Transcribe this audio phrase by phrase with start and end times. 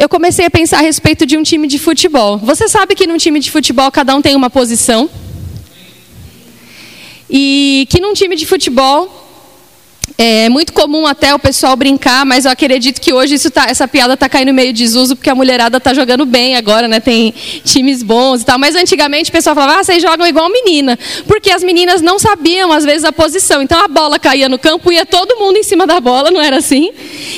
[0.00, 2.38] eu comecei a pensar a respeito de um time de futebol.
[2.38, 5.08] Você sabe que num time de futebol cada um tem uma posição?
[7.28, 9.24] E que num time de futebol
[10.18, 14.14] é muito comum até o pessoal brincar, mas eu acredito que hoje tá, essa piada
[14.14, 17.00] está caindo meio desuso, porque a mulherada está jogando bem agora, né?
[17.00, 17.34] Tem
[17.64, 18.58] times bons e tal.
[18.58, 20.98] Mas antigamente o pessoal falava, ah, vocês jogam igual menina.
[21.26, 23.60] Porque as meninas não sabiam, às vezes, a posição.
[23.60, 26.56] Então a bola caía no campo, ia todo mundo em cima da bola, não era
[26.56, 26.90] assim?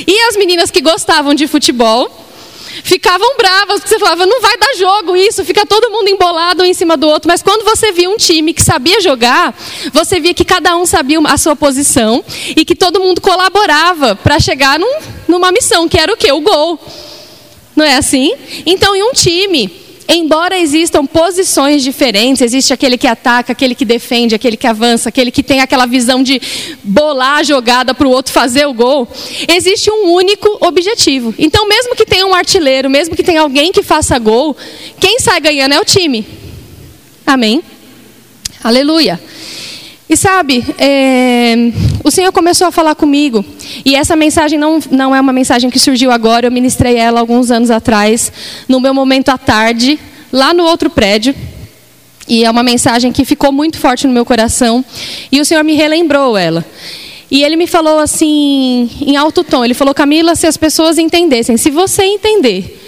[0.06, 2.27] E as meninas que gostavam de futebol
[2.82, 6.66] ficavam bravas, porque você falava, não vai dar jogo isso, fica todo mundo embolado um
[6.66, 7.28] em cima do outro.
[7.28, 9.56] Mas quando você via um time que sabia jogar,
[9.92, 12.24] você via que cada um sabia a sua posição
[12.56, 16.32] e que todo mundo colaborava para chegar num, numa missão, que era o quê?
[16.32, 16.78] O gol.
[17.74, 18.34] Não é assim?
[18.66, 24.34] Então, em um time, embora existam posições diferentes, existe aquele que ataca, aquele que defende,
[24.34, 26.40] aquele que avança, aquele que tem aquela visão de
[26.82, 29.06] bolar a jogada para o outro fazer o gol,
[29.46, 31.34] existe um único objetivo.
[31.38, 34.56] Então, mesmo que tenha um artilheiro, mesmo que tenha alguém que faça gol,
[34.98, 36.26] quem sai ganhando é o time.
[37.26, 37.62] Amém?
[38.64, 39.20] Aleluia.
[40.08, 41.54] E sabe, é,
[42.02, 43.44] o Senhor começou a falar comigo,
[43.84, 47.50] e essa mensagem não, não é uma mensagem que surgiu agora, eu ministrei ela alguns
[47.50, 48.32] anos atrás,
[48.66, 49.98] no meu momento à tarde,
[50.32, 51.34] lá no outro prédio,
[52.26, 54.82] e é uma mensagem que ficou muito forte no meu coração,
[55.30, 56.64] e o Senhor me relembrou ela.
[57.30, 61.58] E ele me falou assim, em alto tom: ele falou, Camila, se as pessoas entendessem,
[61.58, 62.78] se você entender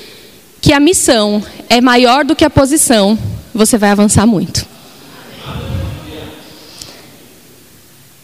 [0.63, 3.19] que a missão é maior do que a posição,
[3.55, 4.67] você vai avançar muito.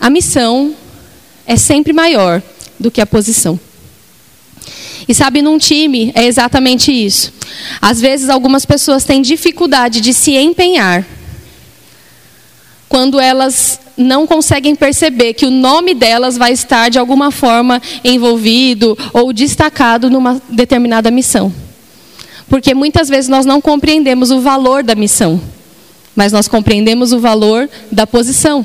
[0.06, 0.72] A missão
[1.44, 2.40] é sempre maior
[2.78, 3.58] do que a posição.
[5.08, 7.32] E sabe, num time é exatamente isso.
[7.82, 11.04] Às vezes algumas pessoas têm dificuldade de se empenhar
[12.88, 18.96] quando elas não conseguem perceber que o nome delas vai estar de alguma forma envolvido
[19.12, 21.52] ou destacado numa determinada missão.
[22.48, 25.40] Porque muitas vezes nós não compreendemos o valor da missão,
[26.14, 28.64] mas nós compreendemos o valor da posição.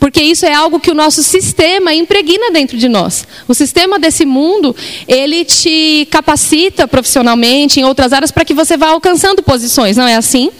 [0.00, 3.28] Porque isso é algo que o nosso sistema impregna dentro de nós.
[3.46, 4.74] O sistema desse mundo,
[5.06, 10.16] ele te capacita profissionalmente em outras áreas para que você vá alcançando posições, não é
[10.16, 10.50] assim?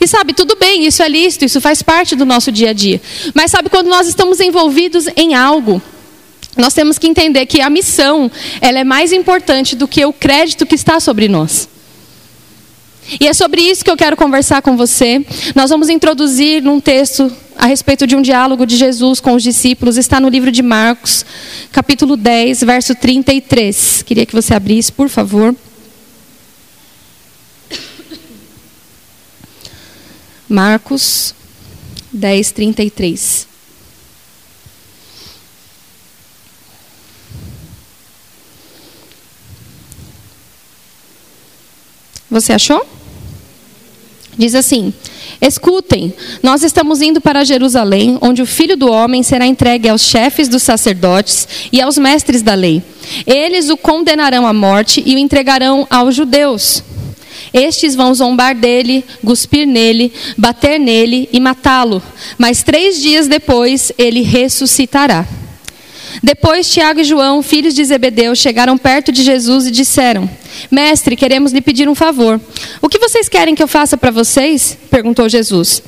[0.00, 3.02] E sabe, tudo bem, isso é lícito, isso faz parte do nosso dia a dia.
[3.34, 5.82] Mas sabe, quando nós estamos envolvidos em algo,
[6.56, 10.64] nós temos que entender que a missão, ela é mais importante do que o crédito
[10.64, 11.68] que está sobre nós.
[13.20, 15.24] E é sobre isso que eu quero conversar com você.
[15.54, 19.96] Nós vamos introduzir num texto a respeito de um diálogo de Jesus com os discípulos.
[19.96, 21.24] Está no livro de Marcos,
[21.70, 24.02] capítulo 10, verso 33.
[24.02, 25.54] Queria que você abrisse, por favor.
[30.48, 31.34] Marcos
[32.12, 33.46] 10, 33.
[42.30, 42.93] Você achou?
[44.36, 44.92] Diz assim:
[45.40, 46.12] Escutem,
[46.42, 50.62] nós estamos indo para Jerusalém, onde o filho do homem será entregue aos chefes dos
[50.62, 52.82] sacerdotes e aos mestres da lei.
[53.26, 56.82] Eles o condenarão à morte e o entregarão aos judeus.
[57.52, 62.02] Estes vão zombar dele, cuspir nele, bater nele e matá-lo.
[62.36, 65.26] Mas três dias depois ele ressuscitará.
[66.22, 70.28] Depois Tiago e João, filhos de Zebedeu, chegaram perto de Jesus e disseram:
[70.70, 72.40] Mestre, queremos lhe pedir um favor.
[72.80, 74.78] O que vocês querem que eu faça para vocês?
[74.90, 75.82] perguntou Jesus.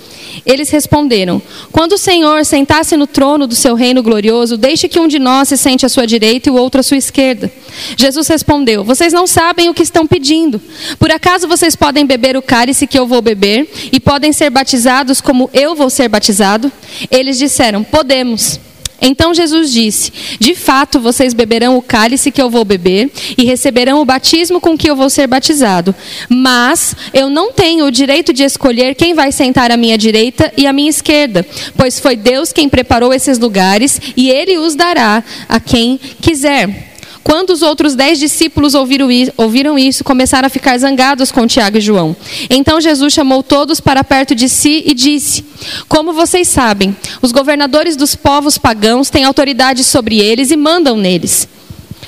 [0.45, 1.41] Eles responderam:
[1.71, 5.49] Quando o Senhor sentasse no trono do seu reino glorioso, deixe que um de nós
[5.49, 7.51] se sente à sua direita e o outro à sua esquerda.
[7.97, 10.61] Jesus respondeu: Vocês não sabem o que estão pedindo.
[10.99, 15.21] Por acaso vocês podem beber o cálice que eu vou beber e podem ser batizados
[15.21, 16.71] como eu vou ser batizado?
[17.11, 18.66] Eles disseram: Podemos.
[19.01, 24.01] Então Jesus disse: De fato, vocês beberão o cálice que eu vou beber e receberão
[24.01, 25.95] o batismo com que eu vou ser batizado.
[26.29, 30.67] Mas eu não tenho o direito de escolher quem vai sentar à minha direita e
[30.67, 31.47] à minha esquerda,
[31.77, 36.96] pois foi Deus quem preparou esses lugares e ele os dará a quem quiser.
[37.27, 42.15] Quando os outros dez discípulos ouviram isso, começaram a ficar zangados com Tiago e João.
[42.49, 45.45] Então Jesus chamou todos para perto de si e disse:
[45.89, 51.49] Como vocês sabem, os governadores dos povos pagãos têm autoridade sobre eles e mandam neles.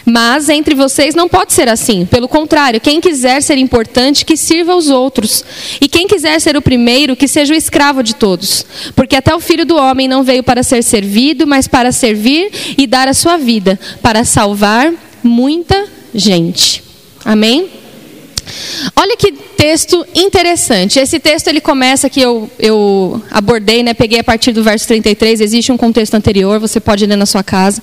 [0.06, 2.06] Mas entre vocês não pode ser assim.
[2.06, 5.44] Pelo contrário, quem quiser ser importante, que sirva aos outros.
[5.81, 8.64] E quem quiser ser o primeiro, que seja o escravo de todos.
[8.94, 12.87] Porque até o filho do homem não veio para ser servido, mas para servir e
[12.87, 16.82] dar a sua vida, para salvar muita gente.
[17.25, 17.69] Amém?
[18.97, 20.99] Olha que texto interessante.
[20.99, 23.94] Esse texto ele começa que eu, eu abordei, né?
[23.94, 25.41] Peguei a partir do verso 33.
[25.41, 27.82] Existe um contexto anterior, você pode ler na sua casa.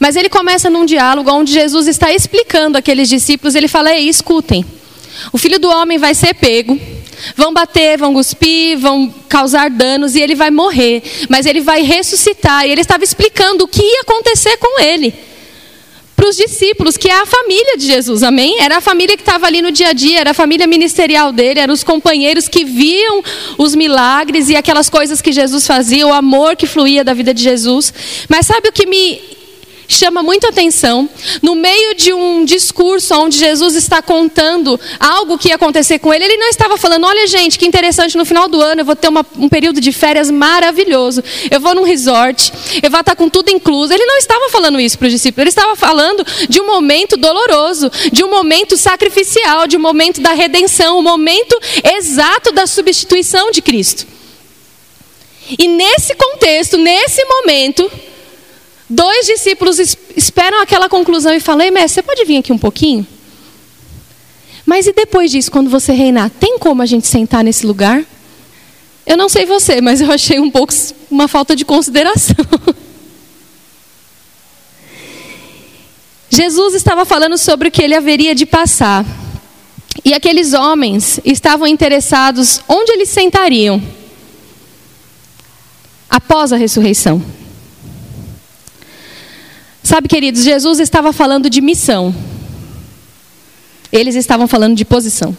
[0.00, 3.54] Mas ele começa num diálogo onde Jesus está explicando àqueles discípulos.
[3.54, 4.64] Ele fala: Ei, escutem.
[5.32, 6.78] O filho do homem vai ser pego.
[7.36, 11.02] Vão bater, vão cuspir, vão causar danos e ele vai morrer.
[11.28, 12.64] Mas ele vai ressuscitar.
[12.64, 15.27] E ele estava explicando o que ia acontecer com ele
[16.18, 18.60] para os discípulos, que é a família de Jesus, amém?
[18.60, 21.60] Era a família que estava ali no dia a dia, era a família ministerial dele,
[21.60, 23.22] eram os companheiros que viam
[23.56, 27.40] os milagres e aquelas coisas que Jesus fazia, o amor que fluía da vida de
[27.40, 27.94] Jesus.
[28.28, 29.20] Mas sabe o que me
[29.88, 31.08] chama muito atenção.
[31.42, 36.24] No meio de um discurso onde Jesus está contando algo que ia acontecer com ele,
[36.24, 39.08] ele não estava falando: olha, gente, que interessante, no final do ano eu vou ter
[39.08, 41.24] uma, um período de férias maravilhoso.
[41.50, 42.52] Eu vou num resort,
[42.82, 43.92] eu vou estar com tudo incluso.
[43.92, 47.90] Ele não estava falando isso para os discípulos, ele estava falando de um momento doloroso,
[48.12, 51.58] de um momento sacrificial, de um momento da redenção, um momento
[51.96, 54.06] exato da substituição de Cristo.
[55.58, 57.90] E nesse contexto, nesse momento,
[58.90, 59.78] Dois discípulos
[60.16, 63.06] esperam aquela conclusão e falam: mestre, você pode vir aqui um pouquinho?
[64.64, 68.04] Mas e depois disso, quando você reinar, tem como a gente sentar nesse lugar?
[69.06, 70.74] Eu não sei você, mas eu achei um pouco
[71.10, 72.36] uma falta de consideração.
[76.30, 79.04] Jesus estava falando sobre o que ele haveria de passar.
[80.04, 83.82] E aqueles homens estavam interessados onde eles sentariam
[86.08, 87.22] após a ressurreição.
[89.88, 92.14] Sabe, queridos, Jesus estava falando de missão.
[93.90, 95.34] Eles estavam falando de posição.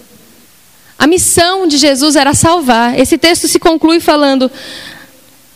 [0.98, 2.98] A missão de Jesus era salvar.
[2.98, 4.51] Esse texto se conclui falando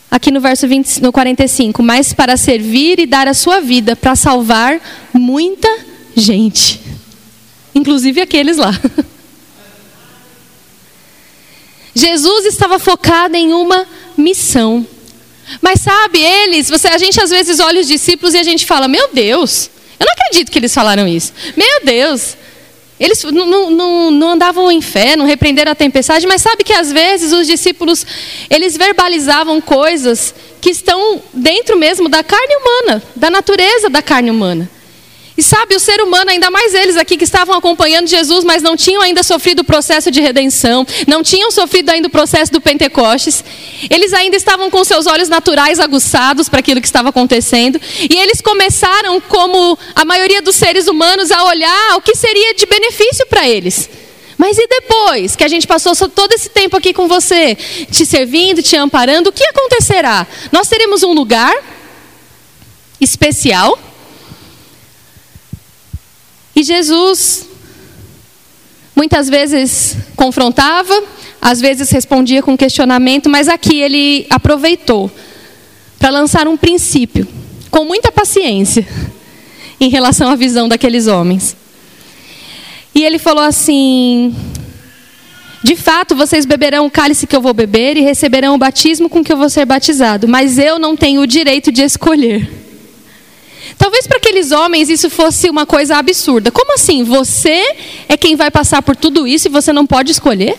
[0.08, 4.14] aqui no verso 20, no 45, mas para servir e dar a sua vida para
[4.14, 4.80] salvar
[5.12, 5.66] muita
[6.14, 6.80] gente,
[7.74, 8.80] inclusive aqueles lá.
[11.96, 14.86] Jesus estava focado em uma missão.
[15.60, 18.88] Mas sabe, eles, você, a gente às vezes olha os discípulos e a gente fala:
[18.88, 21.32] Meu Deus, eu não acredito que eles falaram isso.
[21.56, 22.36] Meu Deus,
[22.98, 23.70] eles não,
[24.10, 28.06] não, andavam em fé, não repreenderam a tempestade, mas sabe que às vezes os discípulos,
[28.48, 34.70] eles verbalizavam coisas que estão dentro mesmo da carne humana, da natureza da carne humana.
[35.36, 38.76] E sabe, o ser humano, ainda mais eles aqui que estavam acompanhando Jesus, mas não
[38.76, 43.42] tinham ainda sofrido o processo de redenção, não tinham sofrido ainda o processo do Pentecostes,
[43.90, 48.40] eles ainda estavam com seus olhos naturais aguçados para aquilo que estava acontecendo, e eles
[48.40, 53.48] começaram, como a maioria dos seres humanos, a olhar o que seria de benefício para
[53.48, 53.90] eles.
[54.38, 57.56] Mas e depois que a gente passou todo esse tempo aqui com você,
[57.90, 60.26] te servindo, te amparando, o que acontecerá?
[60.52, 61.54] Nós teremos um lugar
[63.00, 63.78] especial
[66.64, 67.46] e Jesus
[68.96, 70.98] muitas vezes confrontava,
[71.40, 75.10] às vezes respondia com questionamento, mas aqui ele aproveitou
[75.98, 77.28] para lançar um princípio,
[77.70, 78.88] com muita paciência,
[79.78, 81.54] em relação à visão daqueles homens.
[82.94, 84.34] E ele falou assim:
[85.62, 89.22] De fato, vocês beberão o cálice que eu vou beber e receberão o batismo com
[89.22, 92.63] que eu vou ser batizado, mas eu não tenho o direito de escolher.
[93.76, 96.50] Talvez para aqueles homens isso fosse uma coisa absurda.
[96.50, 97.02] Como assim?
[97.04, 97.76] Você
[98.08, 100.58] é quem vai passar por tudo isso e você não pode escolher?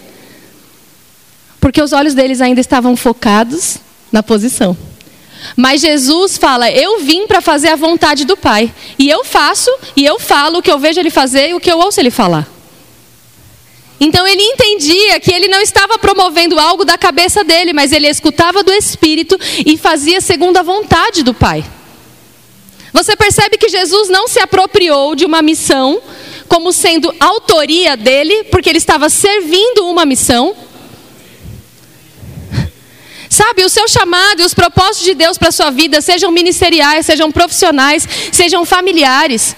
[1.60, 3.78] Porque os olhos deles ainda estavam focados
[4.12, 4.78] na posição.
[5.56, 8.74] Mas Jesus fala: Eu vim para fazer a vontade do Pai.
[8.98, 11.72] E eu faço, e eu falo o que eu vejo ele fazer e o que
[11.72, 12.48] eu ouço ele falar.
[14.00, 18.62] Então ele entendia que ele não estava promovendo algo da cabeça dele, mas ele escutava
[18.62, 21.64] do Espírito e fazia segundo a vontade do Pai.
[22.96, 26.02] Você percebe que Jesus não se apropriou de uma missão
[26.48, 30.56] como sendo autoria dele, porque ele estava servindo uma missão.
[33.30, 37.06] Sabe, o seu chamado e os propósitos de Deus para a sua vida, sejam ministeriais,
[37.06, 39.58] sejam profissionais, sejam familiares,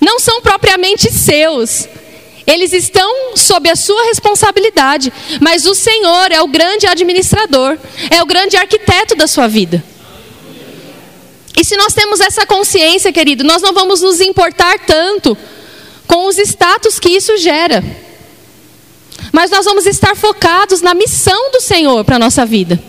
[0.00, 1.86] não são propriamente seus.
[2.46, 7.76] Eles estão sob a sua responsabilidade, mas o Senhor é o grande administrador,
[8.08, 9.84] é o grande arquiteto da sua vida.
[11.56, 15.36] E se nós temos essa consciência, querido, nós não vamos nos importar tanto
[16.06, 17.82] com os status que isso gera.
[19.32, 22.80] Mas nós vamos estar focados na missão do Senhor para a nossa vida.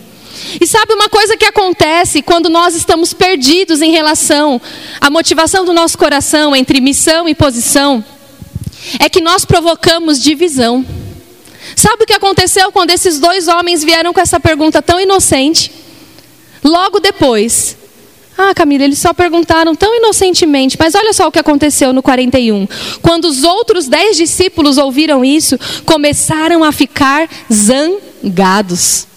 [0.60, 4.62] E sabe uma coisa que acontece quando nós estamos perdidos em relação
[5.00, 8.04] à motivação do nosso coração entre missão e posição?
[9.00, 10.86] É que nós provocamos divisão.
[11.76, 15.72] Sabe o que aconteceu quando esses dois homens vieram com essa pergunta tão inocente?
[16.64, 17.78] Logo depois,
[18.38, 22.68] Ah, Camila, eles só perguntaram tão inocentemente, mas olha só o que aconteceu no 41.
[23.02, 29.08] Quando os outros dez discípulos ouviram isso, começaram a ficar zangados.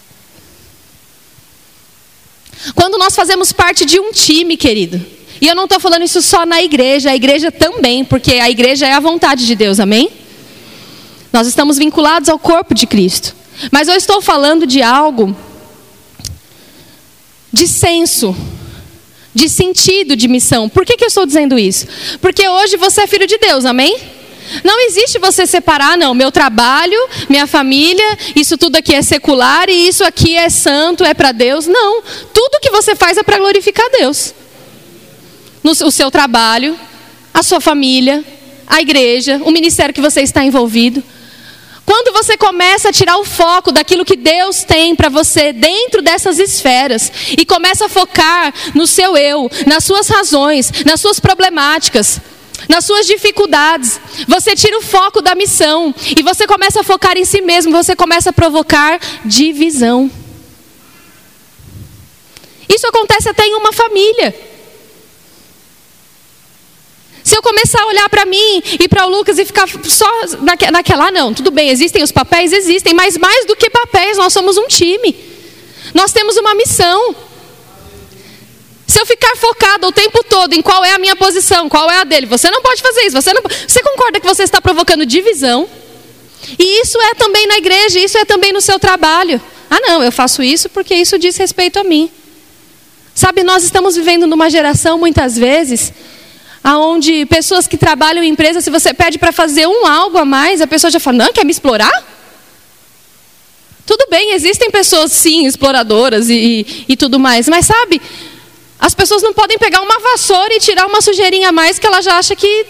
[2.75, 5.03] Quando nós fazemos parte de um time, querido,
[5.41, 8.85] e eu não estou falando isso só na igreja, a igreja também, porque a igreja
[8.85, 10.09] é a vontade de Deus, amém?
[11.31, 13.35] Nós estamos vinculados ao corpo de Cristo.
[13.71, 15.35] Mas eu estou falando de algo
[17.51, 18.35] de senso,
[19.33, 20.67] de sentido de missão.
[20.67, 21.87] Por que, que eu estou dizendo isso?
[22.21, 23.97] Porque hoje você é filho de Deus, amém?
[24.63, 26.13] Não existe você separar, não.
[26.13, 26.97] Meu trabalho,
[27.29, 31.67] minha família, isso tudo aqui é secular e isso aqui é santo, é para Deus.
[31.67, 32.01] Não.
[32.33, 34.33] Tudo que você faz é para glorificar Deus.
[35.63, 36.79] No, o seu trabalho,
[37.33, 38.23] a sua família,
[38.65, 41.03] a igreja, o ministério que você está envolvido.
[41.89, 46.37] Quando você começa a tirar o foco daquilo que Deus tem para você dentro dessas
[46.37, 52.21] esferas e começa a focar no seu eu, nas suas razões, nas suas problemáticas,
[52.67, 57.25] nas suas dificuldades, você tira o foco da missão e você começa a focar em
[57.25, 60.11] si mesmo, você começa a provocar divisão.
[62.69, 64.35] Isso acontece até em uma família.
[67.29, 70.09] Se eu começar a olhar para mim e para o Lucas e ficar só
[70.71, 74.33] naquela, ah, não, tudo bem, existem os papéis, existem, mas mais do que papéis, nós
[74.33, 75.15] somos um time.
[75.93, 77.15] Nós temos uma missão.
[78.87, 81.97] Se eu ficar focado o tempo todo em qual é a minha posição, qual é
[81.97, 83.21] a dele, você não pode fazer isso.
[83.21, 85.69] Você, não, você concorda que você está provocando divisão?
[86.57, 89.39] E isso é também na igreja, isso é também no seu trabalho.
[89.69, 92.09] Ah, não, eu faço isso porque isso diz respeito a mim.
[93.13, 95.93] Sabe, nós estamos vivendo numa geração, muitas vezes,
[96.63, 100.61] aonde pessoas que trabalham em empresa, se você pede para fazer um algo a mais,
[100.61, 102.03] a pessoa já fala, não, quer me explorar?
[103.85, 108.01] Tudo bem, existem pessoas sim, exploradoras e, e, e tudo mais, mas sabe,
[108.79, 112.01] as pessoas não podem pegar uma vassoura e tirar uma sujeirinha a mais que ela
[112.01, 112.65] já acha que.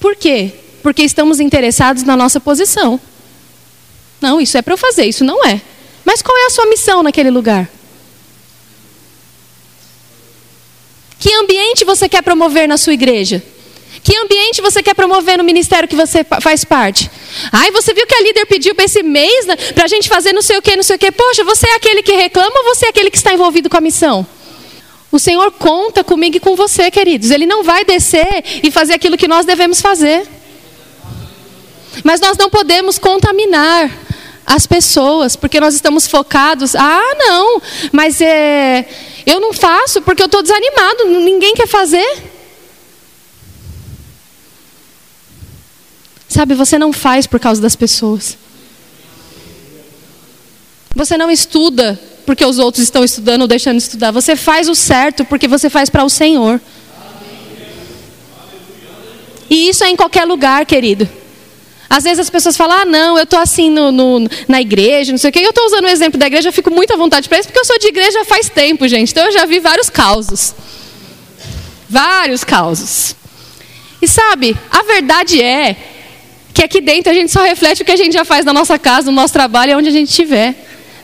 [0.00, 0.52] Por quê?
[0.82, 2.98] Porque estamos interessados na nossa posição.
[4.20, 5.60] Não, isso é para eu fazer, isso não é.
[6.04, 7.68] Mas qual é a sua missão naquele lugar?
[11.18, 11.32] Que
[11.72, 13.42] ambiente você quer promover na sua igreja?
[14.02, 17.10] Que ambiente você quer promover no ministério que você faz parte?
[17.50, 20.32] Ai, você viu que a líder pediu para esse mês né, para a gente fazer
[20.32, 21.10] não sei o que, não sei o que.
[21.12, 23.80] Poxa, você é aquele que reclama ou você é aquele que está envolvido com a
[23.80, 24.26] missão?
[25.10, 27.30] O Senhor conta comigo e com você, queridos.
[27.30, 30.26] Ele não vai descer e fazer aquilo que nós devemos fazer.
[32.02, 33.90] Mas nós não podemos contaminar
[34.46, 36.74] as pessoas, porque nós estamos focados.
[36.74, 38.86] Ah, não, mas é
[39.24, 42.22] eu não faço porque eu estou desanimado, ninguém quer fazer.
[46.28, 48.36] Sabe, você não faz por causa das pessoas.
[50.94, 54.10] Você não estuda porque os outros estão estudando ou deixando de estudar.
[54.10, 56.60] Você faz o certo porque você faz para o Senhor.
[59.50, 61.08] E isso é em qualquer lugar, querido.
[61.92, 65.18] Às vezes as pessoas falam, ah, não, eu estou assim no, no, na igreja, não
[65.18, 65.40] sei o quê.
[65.40, 67.60] Eu estou usando o exemplo da igreja, eu fico muito à vontade para isso, porque
[67.60, 69.10] eu sou de igreja faz tempo, gente.
[69.10, 70.54] Então eu já vi vários causos.
[71.86, 73.14] Vários causos.
[74.00, 75.76] E sabe, a verdade é
[76.54, 78.78] que aqui dentro a gente só reflete o que a gente já faz na nossa
[78.78, 80.54] casa, no nosso trabalho, onde a gente estiver.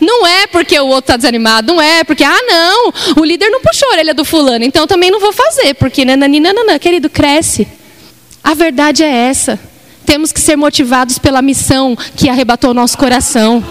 [0.01, 3.61] Não é porque o outro está desanimado, não é porque, ah, não, o líder não
[3.61, 7.69] puxou a orelha do fulano, então eu também não vou fazer, porque nananina, querido, cresce.
[8.43, 9.69] A verdade é essa
[10.09, 13.63] temos que ser motivados pela missão que arrebatou nosso coração.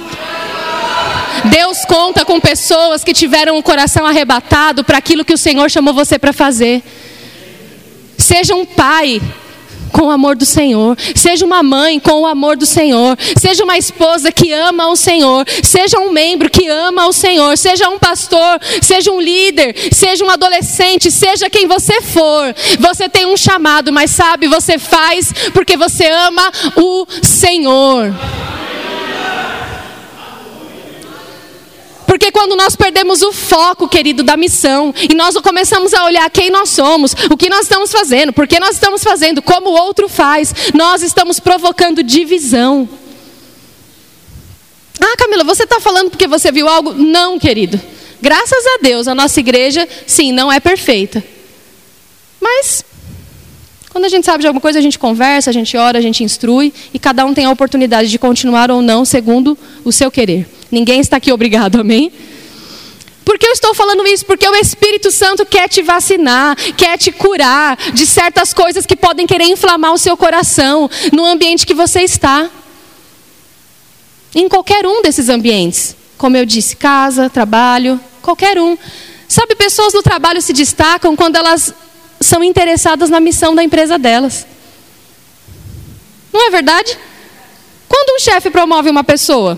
[1.45, 5.95] Deus conta com pessoas que tiveram o coração arrebatado para aquilo que o Senhor chamou
[5.95, 6.83] você para fazer.
[8.19, 9.19] Seja um pai
[9.91, 13.77] com o amor do Senhor, seja uma mãe com o amor do Senhor, seja uma
[13.77, 18.59] esposa que ama o Senhor, seja um membro que ama o Senhor, seja um pastor,
[18.81, 24.11] seja um líder, seja um adolescente, seja quem você for, você tem um chamado, mas
[24.11, 28.13] sabe, você faz porque você ama o Senhor.
[32.07, 36.49] Porque quando nós perdemos o foco, querido, da missão, e nós começamos a olhar quem
[36.49, 40.07] nós somos, o que nós estamos fazendo, por que nós estamos fazendo, como o outro
[40.07, 42.87] faz, nós estamos provocando divisão.
[45.01, 46.93] Ah, Camila, você está falando porque você viu algo?
[46.93, 47.79] Não, querido.
[48.21, 51.21] Graças a Deus, a nossa igreja, sim, não é perfeita.
[52.39, 52.85] Mas,
[53.97, 56.23] quando a gente sabe de alguma coisa, a gente conversa, a gente ora, a gente
[56.23, 60.47] instrui, e cada um tem a oportunidade de continuar ou não, segundo o seu querer.
[60.69, 62.11] Ninguém está aqui obrigado, amém?
[63.25, 64.23] Por que eu estou falando isso?
[64.23, 69.25] Porque o Espírito Santo quer te vacinar, quer te curar de certas coisas que podem
[69.25, 72.51] querer inflamar o seu coração no ambiente que você está.
[74.35, 75.95] Em qualquer um desses ambientes.
[76.19, 78.77] Como eu disse, casa, trabalho, qualquer um.
[79.27, 81.73] Sabe, pessoas no trabalho se destacam quando elas
[82.19, 84.45] são interessadas na missão da empresa delas.
[86.31, 86.97] Não é verdade?
[87.87, 89.57] Quando um chefe promove uma pessoa,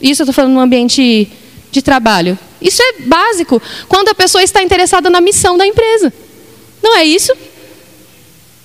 [0.00, 1.30] isso eu estou falando no ambiente
[1.70, 3.60] de trabalho, isso é básico.
[3.88, 6.12] Quando a pessoa está interessada na missão da empresa.
[6.82, 7.32] Não é isso?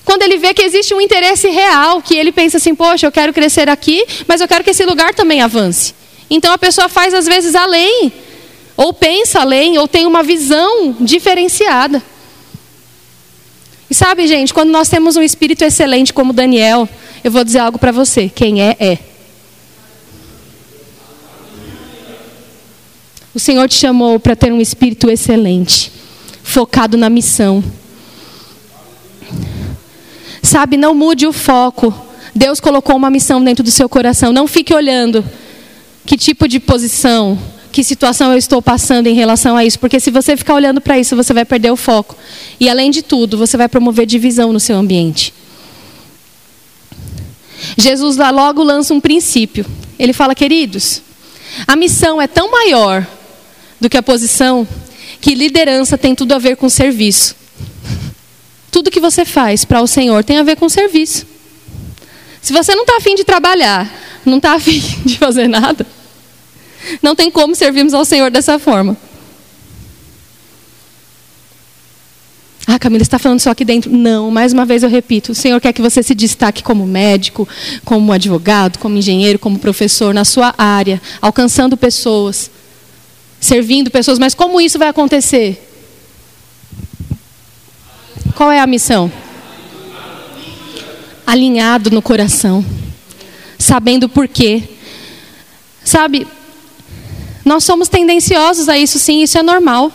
[0.04, 3.34] Quando ele vê que existe um interesse real, que ele pensa assim, poxa, eu quero
[3.34, 5.94] crescer aqui, mas eu quero que esse lugar também avance.
[6.30, 8.12] Então a pessoa faz às vezes além,
[8.76, 12.02] ou pensa além, ou tem uma visão diferenciada.
[13.92, 16.88] E sabe, gente, quando nós temos um espírito excelente como Daniel,
[17.22, 18.98] eu vou dizer algo para você: quem é, é.
[23.36, 25.92] O Senhor te chamou para ter um espírito excelente,
[26.42, 27.62] focado na missão.
[30.42, 31.94] Sabe, não mude o foco.
[32.34, 34.32] Deus colocou uma missão dentro do seu coração.
[34.32, 35.22] Não fique olhando
[36.06, 37.38] que tipo de posição,
[37.72, 41.00] que situação eu estou passando em relação a isso, porque se você ficar olhando para
[41.00, 42.16] isso, você vai perder o foco.
[42.60, 45.34] E além de tudo, você vai promover divisão no seu ambiente.
[47.78, 49.66] Jesus lá logo lança um princípio.
[49.98, 51.02] Ele fala, queridos,
[51.68, 53.06] a missão é tão maior
[53.80, 54.68] do que a posição
[55.20, 57.36] que liderança tem tudo a ver com serviço.
[58.72, 61.26] Tudo que você faz para o Senhor tem a ver com serviço.
[62.42, 63.90] Se você não está afim de trabalhar,
[64.26, 65.86] não está afim de fazer nada,
[67.02, 68.98] não tem como servirmos ao Senhor dessa forma.
[72.68, 73.92] Ah, Camila, está falando só aqui dentro.
[73.92, 77.48] Não, mais uma vez eu repito: o Senhor quer que você se destaque como médico,
[77.84, 82.50] como advogado, como engenheiro, como professor na sua área, alcançando pessoas,
[83.42, 84.20] servindo pessoas.
[84.20, 85.68] Mas como isso vai acontecer?
[88.36, 89.12] Qual é a missão?
[91.28, 92.64] Alinhado no coração,
[93.58, 94.64] sabendo por quê.
[95.84, 96.28] Sabe,
[97.44, 99.92] nós somos tendenciosos a isso, sim, isso é normal.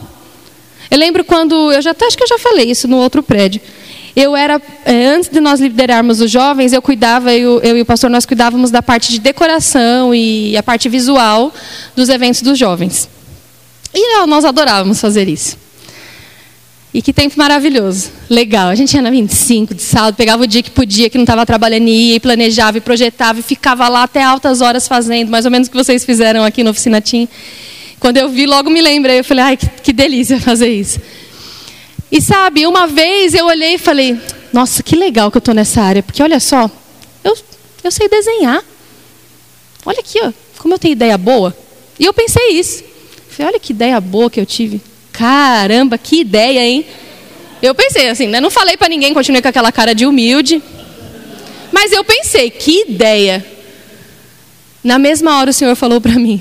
[0.90, 3.60] Eu lembro quando, eu já acho que eu já falei isso no outro prédio.
[4.14, 7.84] Eu era, é, antes de nós liderarmos os jovens, eu cuidava, eu, eu e o
[7.84, 11.52] pastor, nós cuidávamos da parte de decoração e a parte visual
[11.94, 13.08] dos eventos dos jovens.
[13.94, 15.58] E nós adorávamos fazer isso.
[16.96, 18.10] E que tempo maravilhoso.
[18.30, 18.68] Legal.
[18.68, 21.44] A gente ia na 25 de sábado, pegava o dia que podia, que não estava
[21.44, 25.44] trabalhando, e ia, e planejava, e projetava, e ficava lá até altas horas fazendo, mais
[25.44, 27.02] ou menos o que vocês fizeram aqui no Oficina.
[28.00, 29.18] Quando eu vi, logo me lembrei.
[29.18, 30.98] Eu falei, ai, que, que delícia fazer isso.
[32.10, 34.18] E sabe, uma vez eu olhei e falei,
[34.50, 36.70] nossa, que legal que eu estou nessa área, porque olha só,
[37.22, 37.36] eu,
[37.84, 38.64] eu sei desenhar.
[39.84, 41.54] Olha aqui, ó, como eu tenho ideia boa.
[42.00, 42.82] E eu pensei isso.
[43.28, 44.80] Falei, olha que ideia boa que eu tive.
[45.16, 46.84] Caramba, que ideia, hein?
[47.62, 48.40] Eu pensei assim, né?
[48.40, 50.62] Não falei para ninguém, continuei com aquela cara de humilde.
[51.72, 53.44] Mas eu pensei, que ideia.
[54.84, 56.40] Na mesma hora o Senhor falou para mim: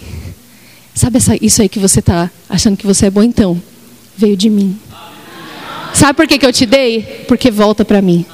[0.94, 3.62] Sabe essa, isso aí que você está achando que você é bom então?
[4.18, 4.78] Veio de mim.
[5.94, 7.02] Sabe por que, que eu te dei?
[7.28, 8.26] Porque volta para mim.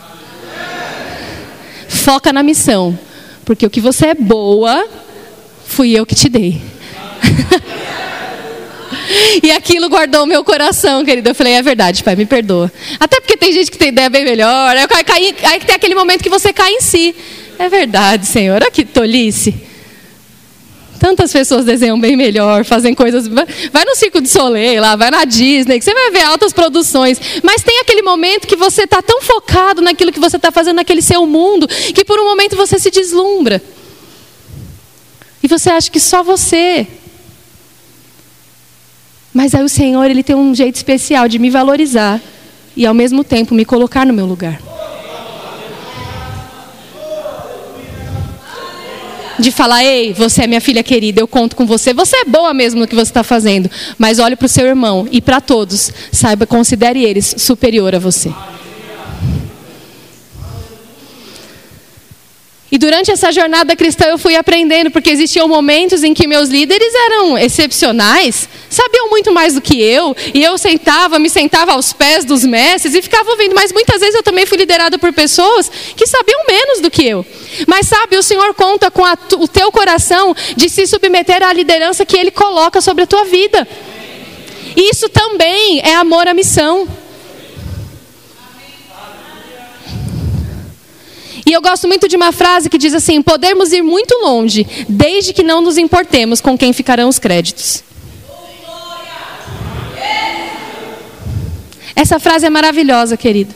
[1.88, 2.98] Foca na missão.
[3.46, 4.88] Porque o que você é boa,
[5.66, 6.62] fui eu que te dei.
[9.44, 11.30] E aquilo guardou o meu coração, querido.
[11.30, 12.72] Eu falei, é verdade, pai, me perdoa.
[13.00, 14.76] Até porque tem gente que tem ideia bem melhor.
[15.14, 15.34] Aí,
[15.66, 17.16] tem aquele momento que você cai em si.
[17.60, 18.56] É verdade, Senhor.
[18.62, 19.54] Olha que tolice.
[21.00, 23.28] Tantas pessoas desenham bem melhor, fazem coisas.
[23.28, 27.20] Vai no Circo de Soleil lá, vai na Disney, que você vai ver altas produções.
[27.42, 31.02] Mas tem aquele momento que você está tão focado naquilo que você está fazendo, naquele
[31.02, 33.60] seu mundo, que por um momento você se deslumbra.
[35.42, 36.86] E você acha que só você
[39.34, 42.20] mas aí o Senhor, ele tem um jeito especial de me valorizar
[42.76, 44.62] e ao mesmo tempo me colocar no meu lugar.
[49.40, 51.94] De falar, ei, você é minha filha querida, eu conto com você.
[51.94, 53.72] Você é boa mesmo no que você está fazendo.
[53.98, 55.92] Mas olhe para o seu irmão e para todos.
[56.12, 58.32] Saiba, considere eles superior a você.
[62.72, 66.94] E durante essa jornada cristã eu fui aprendendo, porque existiam momentos em que meus líderes
[67.08, 72.24] eram excepcionais, sabiam muito mais do que eu, e eu sentava, me sentava aos pés
[72.24, 76.08] dos mestres e ficava ouvindo, mas muitas vezes eu também fui liderada por pessoas que
[76.08, 77.26] sabiam menos do que eu.
[77.68, 82.06] Mas sabe, o Senhor conta com a, o teu coração de se submeter à liderança
[82.06, 83.68] que Ele coloca sobre a tua vida.
[84.78, 86.88] Isso também é amor à missão.
[91.46, 95.34] E eu gosto muito de uma frase que diz assim: podemos ir muito longe, desde
[95.34, 97.84] que não nos importemos com quem ficarão os créditos.
[101.96, 103.54] Essa frase é maravilhosa, querido.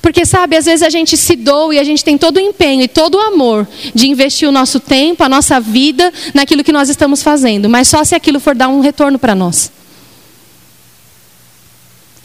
[0.00, 2.82] Porque, sabe, às vezes a gente se doa e a gente tem todo o empenho
[2.82, 6.88] e todo o amor de investir o nosso tempo, a nossa vida naquilo que nós
[6.88, 9.70] estamos fazendo, mas só se aquilo for dar um retorno para nós.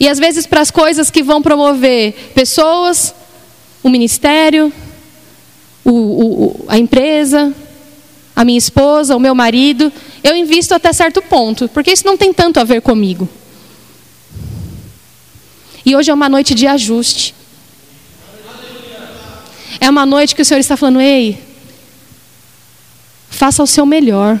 [0.00, 3.14] E às vezes para as coisas que vão promover pessoas,
[3.82, 4.72] o ministério,
[5.84, 7.52] o, o, a empresa,
[8.34, 12.32] a minha esposa, o meu marido, eu invisto até certo ponto, porque isso não tem
[12.32, 13.28] tanto a ver comigo.
[15.84, 17.34] E hoje é uma noite de ajuste.
[19.80, 21.42] É uma noite que o Senhor está falando: ei,
[23.30, 24.40] faça o seu melhor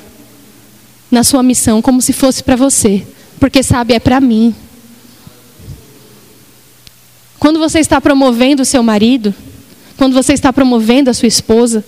[1.10, 3.06] na sua missão, como se fosse para você,
[3.40, 4.54] porque sabe, é para mim.
[7.38, 9.34] Quando você está promovendo o seu marido,
[9.96, 11.84] quando você está promovendo a sua esposa,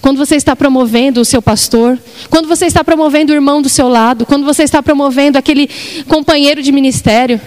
[0.00, 3.88] quando você está promovendo o seu pastor, quando você está promovendo o irmão do seu
[3.88, 5.68] lado, quando você está promovendo aquele
[6.06, 7.40] companheiro de ministério,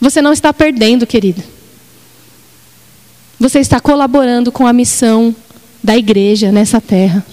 [0.00, 1.42] você não está perdendo, querido.
[3.40, 5.34] Você está colaborando com a missão
[5.82, 7.24] da igreja nessa terra.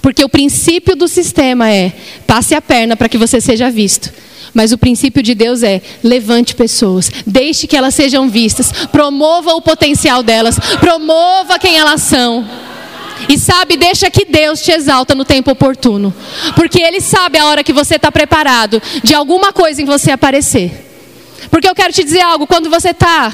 [0.00, 1.92] Porque o princípio do sistema é
[2.26, 4.12] passe a perna para que você seja visto.
[4.54, 9.60] Mas o princípio de Deus é levante pessoas, deixe que elas sejam vistas, promova o
[9.60, 12.48] potencial delas, promova quem elas são.
[13.28, 16.14] E sabe, deixa que Deus te exalta no tempo oportuno.
[16.54, 20.84] Porque Ele sabe a hora que você está preparado de alguma coisa em você aparecer.
[21.50, 23.32] Porque eu quero te dizer algo, quando você está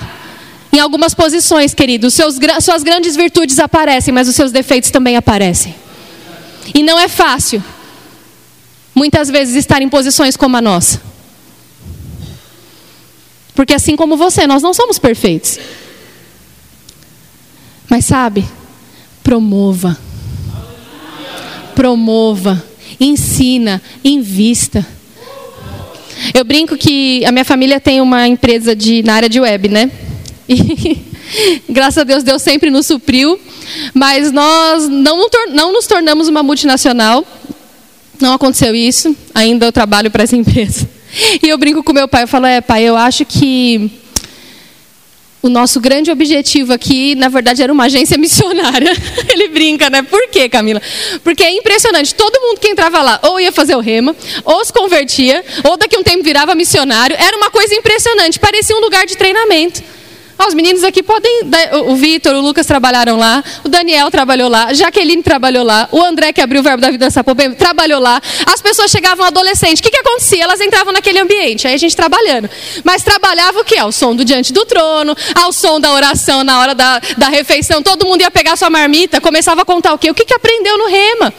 [0.72, 5.74] em algumas posições, querido, seus, suas grandes virtudes aparecem, mas os seus defeitos também aparecem.
[6.74, 7.62] E não é fácil,
[8.94, 11.00] muitas vezes, estar em posições como a nossa.
[13.54, 15.58] Porque assim como você, nós não somos perfeitos.
[17.88, 18.44] Mas sabe,
[19.22, 19.98] promova.
[21.74, 22.62] Promova,
[22.98, 24.86] ensina, invista.
[26.34, 29.90] Eu brinco que a minha família tem uma empresa de, na área de web, né?
[30.48, 30.98] E
[31.68, 33.38] graças a Deus, Deus sempre nos supriu.
[33.94, 37.26] Mas nós não, não nos tornamos uma multinacional.
[38.20, 39.16] Não aconteceu isso.
[39.34, 40.88] Ainda eu trabalho para essa empresa.
[41.42, 42.24] E eu brinco com meu pai.
[42.24, 43.90] Eu falo, é, pai, eu acho que
[45.42, 48.92] o nosso grande objetivo aqui, na verdade, era uma agência missionária.
[49.32, 50.02] Ele brinca, né?
[50.02, 50.80] Por quê, Camila?
[51.24, 52.14] Porque é impressionante.
[52.14, 55.96] Todo mundo que entrava lá, ou ia fazer o rema, ou se convertia, ou daqui
[55.96, 57.16] a um tempo virava missionário.
[57.18, 58.38] Era uma coisa impressionante.
[58.38, 59.82] Parecia um lugar de treinamento.
[60.42, 61.42] Ah, os meninos aqui podem.
[61.86, 66.02] O Vitor, o Lucas trabalharam lá, o Daniel trabalhou lá, a Jaqueline trabalhou lá, o
[66.02, 68.18] André, que abriu o verbo da vida Sapopemba, trabalhou lá.
[68.46, 69.80] As pessoas chegavam adolescentes.
[69.80, 70.42] O que, que acontecia?
[70.42, 72.48] Elas entravam naquele ambiente, aí a gente trabalhando.
[72.82, 73.76] Mas trabalhava o quê?
[73.76, 77.82] Ao som do diante do trono, ao som da oração na hora da, da refeição.
[77.82, 80.10] Todo mundo ia pegar sua marmita, começava a contar o quê?
[80.10, 81.34] O que, que aprendeu no rema?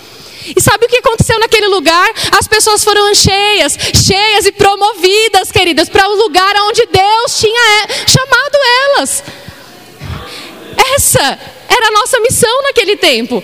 [0.56, 2.12] E sabe o que aconteceu naquele lugar?
[2.38, 7.88] As pessoas foram cheias, cheias e promovidas, queridas, para o lugar onde Deus tinha é,
[8.08, 9.24] chamado elas.
[10.96, 13.44] Essa era a nossa missão naquele tempo.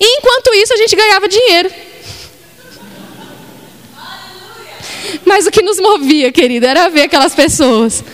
[0.00, 1.70] E enquanto isso, a gente ganhava dinheiro.
[5.24, 8.04] Mas o que nos movia, querida, era ver aquelas pessoas.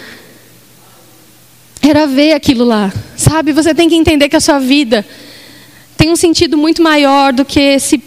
[1.83, 2.93] Era ver aquilo lá.
[3.17, 5.05] Sabe, você tem que entender que a sua vida
[5.96, 8.02] tem um sentido muito maior do que esse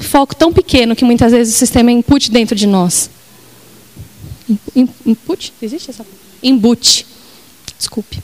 [0.00, 3.10] foco tão pequeno que muitas vezes o sistema input dentro de nós.
[5.06, 5.52] Input?
[5.62, 6.04] Existe essa?
[6.42, 7.06] Input.
[7.78, 8.22] Desculpe.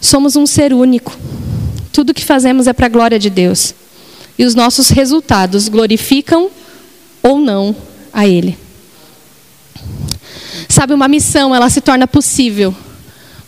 [0.00, 1.16] Somos um ser único.
[1.92, 3.74] Tudo que fazemos é para a glória de Deus.
[4.38, 6.50] E os nossos resultados glorificam
[7.22, 7.76] ou não
[8.12, 8.58] a Ele.
[10.68, 12.74] Sabe, uma missão, ela se torna possível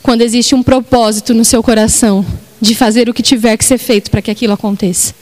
[0.02, 2.24] quando existe um propósito no seu coração
[2.64, 5.14] de fazer o que tiver que ser feito para que aquilo aconteça.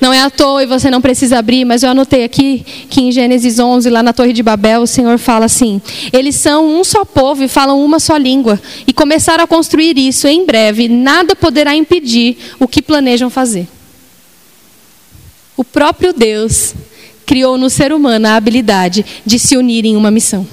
[0.00, 3.12] Não é à toa e você não precisa abrir, mas eu anotei aqui que em
[3.12, 5.80] Gênesis 11, lá na Torre de Babel, o Senhor fala assim:
[6.12, 10.26] Eles são um só povo e falam uma só língua, e começaram a construir isso
[10.26, 13.68] em breve, nada poderá impedir o que planejam fazer.
[15.56, 16.74] O próprio Deus
[17.26, 20.46] criou no ser humano a habilidade de se unir em uma missão.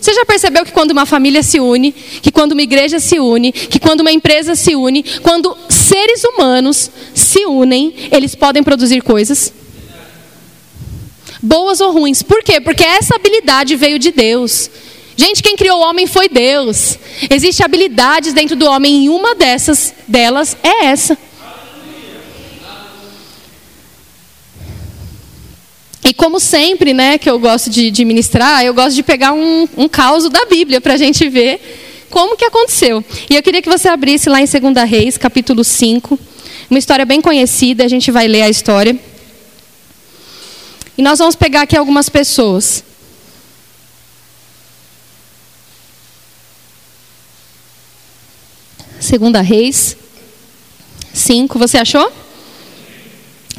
[0.00, 3.52] Você já percebeu que quando uma família se une, que quando uma igreja se une,
[3.52, 9.52] que quando uma empresa se une, quando seres humanos se unem, eles podem produzir coisas?
[11.42, 12.22] Boas ou ruins.
[12.22, 12.60] Por quê?
[12.60, 14.70] Porque essa habilidade veio de Deus.
[15.16, 16.96] Gente, quem criou o homem foi Deus.
[17.28, 21.18] Existem habilidades dentro do homem e uma dessas delas é essa.
[26.08, 29.68] E como sempre, né, que eu gosto de, de ministrar, eu gosto de pegar um,
[29.76, 33.04] um caos da Bíblia para a gente ver como que aconteceu.
[33.28, 36.18] E eu queria que você abrisse lá em 2 Reis, capítulo 5,
[36.70, 38.98] uma história bem conhecida, a gente vai ler a história.
[40.96, 42.82] E nós vamos pegar aqui algumas pessoas.
[48.98, 49.94] Segunda Reis
[51.12, 52.10] 5, você achou?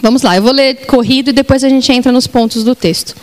[0.02, 3.16] Vamos lá, eu vou ler corrido e depois a gente entra nos pontos do texto.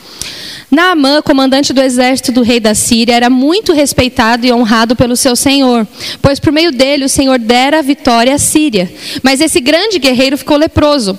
[0.70, 5.36] Naamã, comandante do exército do rei da Síria, era muito respeitado e honrado pelo seu
[5.36, 5.86] senhor,
[6.20, 8.92] pois por meio dele o senhor dera vitória à Síria.
[9.22, 11.18] Mas esse grande guerreiro ficou leproso.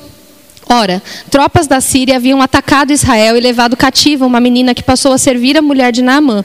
[0.70, 5.18] Ora, tropas da Síria haviam atacado Israel e levado cativa uma menina que passou a
[5.18, 6.44] servir a mulher de Naamã.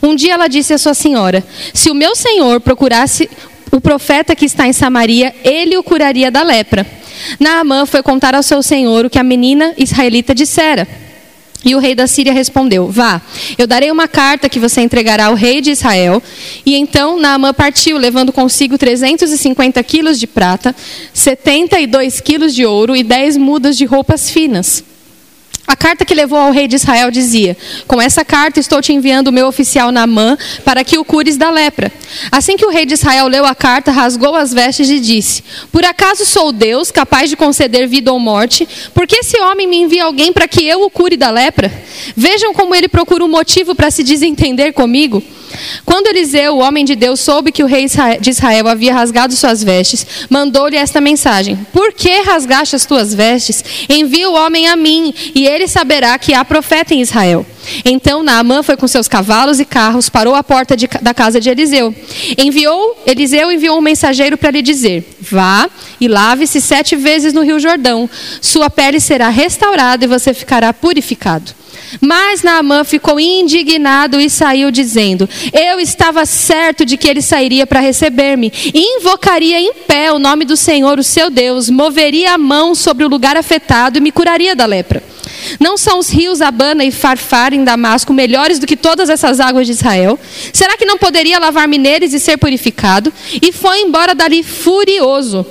[0.00, 3.28] Um dia ela disse à sua senhora: Se o meu senhor procurasse
[3.72, 6.86] o profeta que está em Samaria, ele o curaria da lepra.
[7.38, 10.86] Naamã foi contar ao seu senhor o que a menina israelita dissera.
[11.64, 13.22] E o rei da Síria respondeu: Vá,
[13.56, 16.22] eu darei uma carta que você entregará ao rei de Israel.
[16.64, 20.74] E então Naamã partiu, levando consigo 350 quilos de prata,
[21.12, 24.84] 72 quilos de ouro e 10 mudas de roupas finas.
[25.66, 29.28] A carta que levou ao rei de Israel dizia: Com essa carta estou te enviando
[29.28, 31.90] o meu oficial Naamã para que o cures da lepra.
[32.30, 35.84] Assim que o rei de Israel leu a carta, rasgou as vestes e disse: Por
[35.84, 38.68] acaso sou Deus, capaz de conceder vida ou morte?
[38.92, 41.72] Por que esse homem me envia alguém para que eu o cure da lepra?
[42.14, 45.22] Vejam como ele procura um motivo para se desentender comigo.
[45.84, 47.86] Quando Eliseu, o homem de Deus, soube que o rei
[48.20, 53.64] de Israel havia rasgado suas vestes, mandou-lhe esta mensagem: Por que rasgaste as tuas vestes?
[53.88, 57.46] Envia o homem a mim, e ele saberá que há profeta em Israel.
[57.84, 61.50] Então Naamã foi com seus cavalos e carros, parou à porta de, da casa de
[61.50, 61.94] Eliseu.
[62.36, 65.68] Enviou, Eliseu enviou um mensageiro para lhe dizer: Vá
[66.00, 68.08] e lave-se sete vezes no rio Jordão.
[68.40, 71.52] Sua pele será restaurada e você ficará purificado.
[72.00, 77.80] Mas Naamã ficou indignado e saiu dizendo: Eu estava certo de que ele sairia para
[77.80, 83.04] receber-me, invocaria em pé o nome do Senhor, o seu Deus, moveria a mão sobre
[83.04, 85.02] o lugar afetado e me curaria da lepra.
[85.60, 89.66] Não são os rios Abana e Farfar em Damasco melhores do que todas essas águas
[89.66, 90.18] de Israel?
[90.52, 93.12] Será que não poderia lavar-me neles e ser purificado?
[93.40, 95.46] E foi embora dali furioso.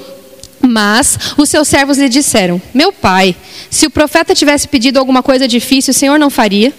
[0.62, 3.36] Mas os seus servos lhe disseram: Meu pai,
[3.70, 6.74] se o profeta tivesse pedido alguma coisa difícil, o Senhor não faria?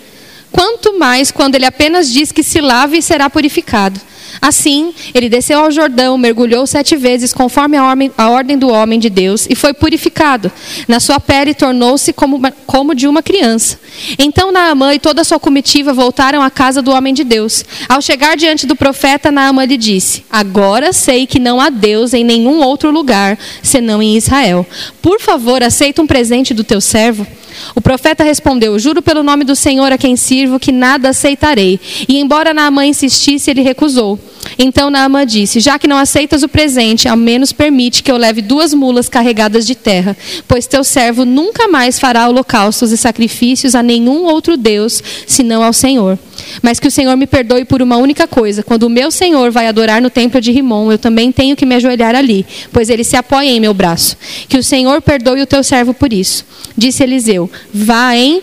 [0.50, 4.00] Quanto mais quando ele apenas diz que se lave e será purificado.
[4.40, 9.46] Assim, ele desceu ao Jordão, mergulhou sete vezes, conforme a ordem, do homem de Deus,
[9.48, 10.50] e foi purificado.
[10.86, 13.78] Na sua pele tornou-se como, como de uma criança.
[14.18, 17.64] Então Naamã e toda a sua comitiva voltaram à casa do homem de Deus.
[17.88, 22.24] Ao chegar diante do profeta, Naamã lhe disse: Agora sei que não há Deus em
[22.24, 24.66] nenhum outro lugar, senão em Israel.
[25.00, 27.26] Por favor, aceita um presente do teu servo.
[27.74, 31.78] O profeta respondeu: Juro pelo nome do Senhor a quem sirvo que nada aceitarei.
[32.08, 34.18] E embora Naamã insistisse, ele recusou.
[34.58, 38.42] Então Naamã disse: Já que não aceitas o presente, ao menos permite que eu leve
[38.42, 43.82] duas mulas carregadas de terra, pois teu servo nunca mais fará holocaustos e sacrifícios a
[43.82, 46.18] nenhum outro Deus, senão ao Senhor.
[46.62, 49.66] Mas que o Senhor me perdoe por uma única coisa: quando o meu Senhor vai
[49.66, 53.16] adorar no templo de Rimon, eu também tenho que me ajoelhar ali, pois ele se
[53.16, 54.16] apoia em meu braço.
[54.48, 56.44] Que o Senhor perdoe o teu servo por isso.
[56.76, 58.42] Disse Eliseu: Vá em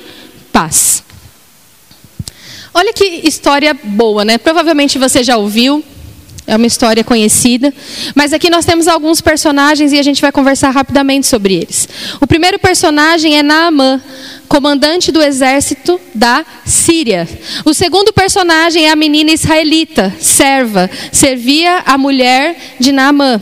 [0.51, 1.03] paz.
[2.73, 4.37] Olha que história boa, né?
[4.37, 5.83] Provavelmente você já ouviu.
[6.47, 7.73] É uma história conhecida.
[8.15, 11.87] Mas aqui nós temos alguns personagens e a gente vai conversar rapidamente sobre eles.
[12.19, 14.01] O primeiro personagem é Naamã,
[14.47, 17.27] comandante do exército da Síria.
[17.63, 23.39] O segundo personagem é a menina israelita, serva, servia a mulher de Naamã.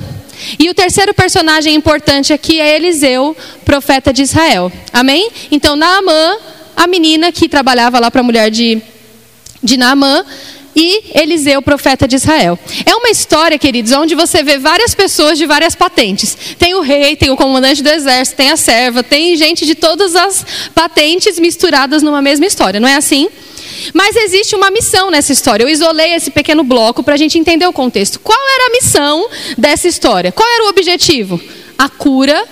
[0.58, 4.72] E o terceiro personagem importante aqui é Eliseu, profeta de Israel.
[4.92, 5.30] Amém?
[5.52, 6.38] Então, Naamã,
[6.76, 8.82] a menina que trabalhava lá para a mulher de,
[9.63, 10.26] de Naamã,
[10.76, 12.58] e Eliseu, profeta de Israel.
[12.86, 16.38] É uma história, queridos, onde você vê várias pessoas de várias patentes.
[16.58, 20.15] Tem o rei, tem o comandante do exército, tem a serva, tem gente de todas
[20.15, 23.28] as patentes misturadas numa mesma história, não é assim?
[23.93, 25.63] Mas existe uma missão nessa história.
[25.63, 28.19] Eu isolei esse pequeno bloco para a gente entender o contexto.
[28.19, 30.32] Qual era a missão dessa história?
[30.32, 31.41] Qual era o objetivo?
[31.78, 32.43] A cura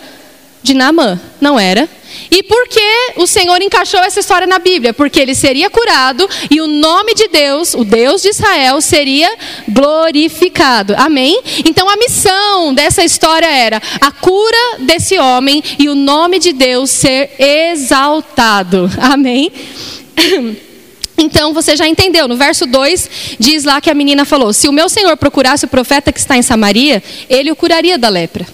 [0.63, 1.87] de Naamã, não era?
[2.29, 4.93] E por que o Senhor encaixou essa história na Bíblia?
[4.93, 9.33] Porque ele seria curado e o nome de Deus, o Deus de Israel, seria
[9.67, 10.93] glorificado.
[10.97, 11.41] Amém?
[11.65, 16.89] Então a missão dessa história era a cura desse homem e o nome de Deus
[16.89, 18.89] ser exaltado.
[18.99, 19.51] Amém?
[21.19, 24.71] Então você já entendeu, no verso 2 diz lá que a menina falou: Se o
[24.71, 28.45] meu senhor procurasse o profeta que está em Samaria, ele o curaria da lepra.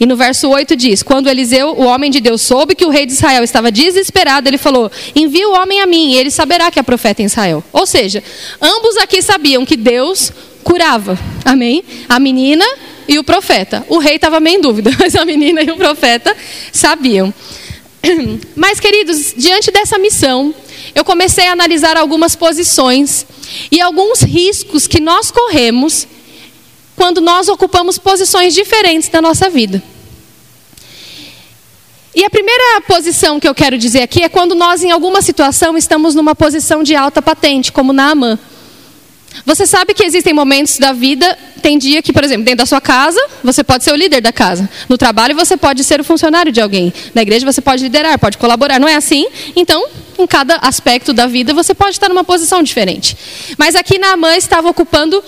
[0.00, 3.04] E no verso 8 diz: Quando Eliseu, o homem de Deus, soube que o rei
[3.04, 6.80] de Israel estava desesperado, ele falou: Envia o homem a mim, e ele saberá que
[6.80, 7.62] é profeta em Israel.
[7.70, 8.24] Ou seja,
[8.62, 10.32] ambos aqui sabiam que Deus
[10.64, 11.18] curava.
[11.44, 11.84] Amém?
[12.08, 12.64] A menina
[13.06, 13.84] e o profeta.
[13.88, 16.34] O rei estava meio em dúvida, mas a menina e o profeta
[16.72, 17.32] sabiam.
[18.56, 20.54] Mas, queridos, diante dessa missão,
[20.94, 23.26] eu comecei a analisar algumas posições
[23.70, 26.08] e alguns riscos que nós corremos
[27.00, 29.82] quando nós ocupamos posições diferentes da nossa vida.
[32.14, 35.78] E a primeira posição que eu quero dizer aqui é quando nós, em alguma situação,
[35.78, 38.38] estamos numa posição de alta patente, como na Amã.
[39.46, 42.82] Você sabe que existem momentos da vida, tem dia que, por exemplo, dentro da sua
[42.82, 44.68] casa, você pode ser o líder da casa.
[44.86, 46.92] No trabalho, você pode ser o funcionário de alguém.
[47.14, 48.78] Na igreja, você pode liderar, pode colaborar.
[48.78, 49.26] Não é assim?
[49.56, 49.86] Então,
[50.18, 53.16] em cada aspecto da vida, você pode estar numa posição diferente.
[53.56, 55.24] Mas aqui na Amã estava ocupando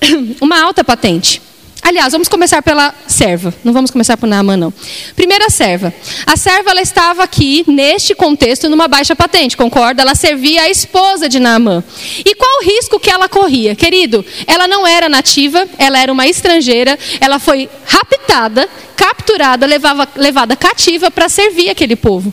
[0.40, 1.42] uma alta patente.
[1.80, 3.54] Aliás, vamos começar pela serva.
[3.64, 4.72] Não vamos começar por Naamã, não.
[5.14, 5.94] Primeira serva.
[6.26, 10.02] A serva ela estava aqui, neste contexto, numa baixa patente, concorda?
[10.02, 11.82] Ela servia a esposa de Naamã.
[12.24, 13.74] E qual o risco que ela corria?
[13.74, 20.56] Querido, ela não era nativa, ela era uma estrangeira, ela foi raptada, capturada, levava, levada
[20.56, 22.32] cativa para servir aquele povo.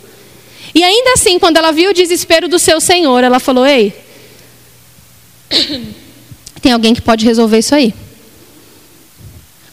[0.73, 3.93] E ainda assim, quando ela viu o desespero do seu senhor, ela falou: Ei,
[6.65, 7.93] tem alguém que pode resolver isso aí.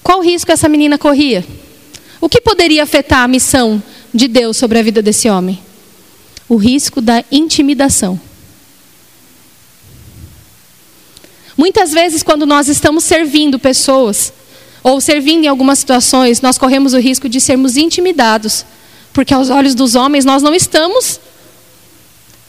[0.03, 1.43] Qual risco essa menina corria?
[2.21, 5.59] O que poderia afetar a missão de Deus sobre a vida desse homem?
[6.47, 8.21] O risco da intimidação.
[11.57, 14.31] Muitas vezes, quando nós estamos servindo pessoas,
[14.83, 18.67] ou servindo em algumas situações, nós corremos o risco de sermos intimidados,
[19.15, 21.19] porque aos olhos dos homens nós não estamos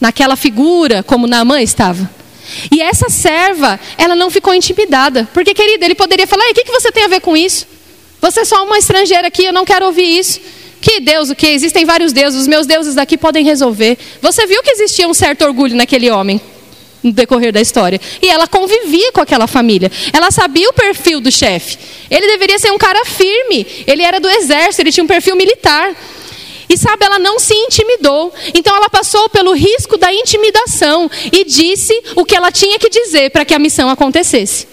[0.02, 2.23] naquela figura como Naamã estava.
[2.72, 5.28] E essa serva, ela não ficou intimidada.
[5.34, 7.68] Porque, querida, ele poderia falar: o que, que você tem a ver com isso?
[8.22, 10.40] Você é só uma estrangeira aqui, eu não quero ouvir isso.
[10.80, 11.48] Que Deus, o que?
[11.48, 13.98] Existem vários deuses, os meus deuses daqui podem resolver.
[14.22, 16.42] Você viu que existia um certo orgulho naquele homem
[17.04, 18.00] no decorrer da história.
[18.22, 19.92] E ela convivia com aquela família.
[20.12, 21.78] Ela sabia o perfil do chefe.
[22.10, 23.68] Ele deveria ser um cara firme.
[23.86, 25.94] Ele era do exército, ele tinha um perfil militar.
[26.74, 28.34] E sabe, ela não se intimidou.
[28.52, 33.30] Então ela passou pelo risco da intimidação e disse o que ela tinha que dizer
[33.30, 34.68] para que a missão acontecesse.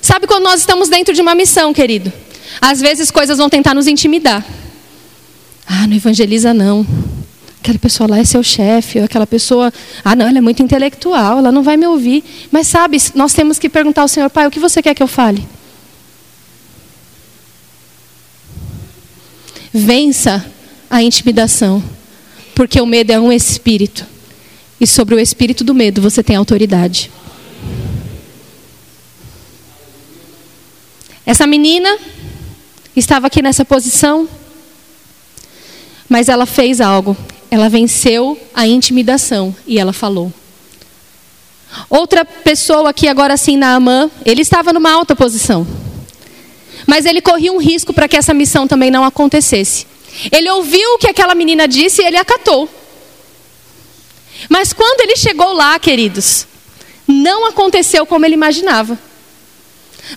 [0.00, 2.10] Sabe quando nós estamos dentro de uma missão, querido?
[2.58, 4.42] Às vezes coisas vão tentar nos intimidar.
[5.66, 6.86] Ah, não evangeliza não.
[7.60, 9.70] Aquela pessoa lá é seu chefe, ou aquela pessoa,
[10.02, 12.24] ah, não, ela é muito intelectual, ela não vai me ouvir.
[12.50, 15.06] Mas sabe, nós temos que perguntar ao Senhor, Pai, o que você quer que eu
[15.06, 15.46] fale?
[19.78, 20.44] Vença
[20.90, 21.80] a intimidação,
[22.52, 24.04] porque o medo é um espírito.
[24.80, 27.12] E sobre o espírito do medo você tem autoridade.
[31.24, 31.96] Essa menina
[32.96, 34.28] estava aqui nessa posição,
[36.08, 37.16] mas ela fez algo.
[37.48, 40.32] Ela venceu a intimidação e ela falou.
[41.88, 45.64] Outra pessoa aqui agora assim, Naamã, ele estava numa alta posição.
[46.88, 49.86] Mas ele corria um risco para que essa missão também não acontecesse.
[50.32, 52.66] Ele ouviu o que aquela menina disse e ele acatou.
[54.48, 56.46] Mas quando ele chegou lá, queridos,
[57.06, 58.98] não aconteceu como ele imaginava.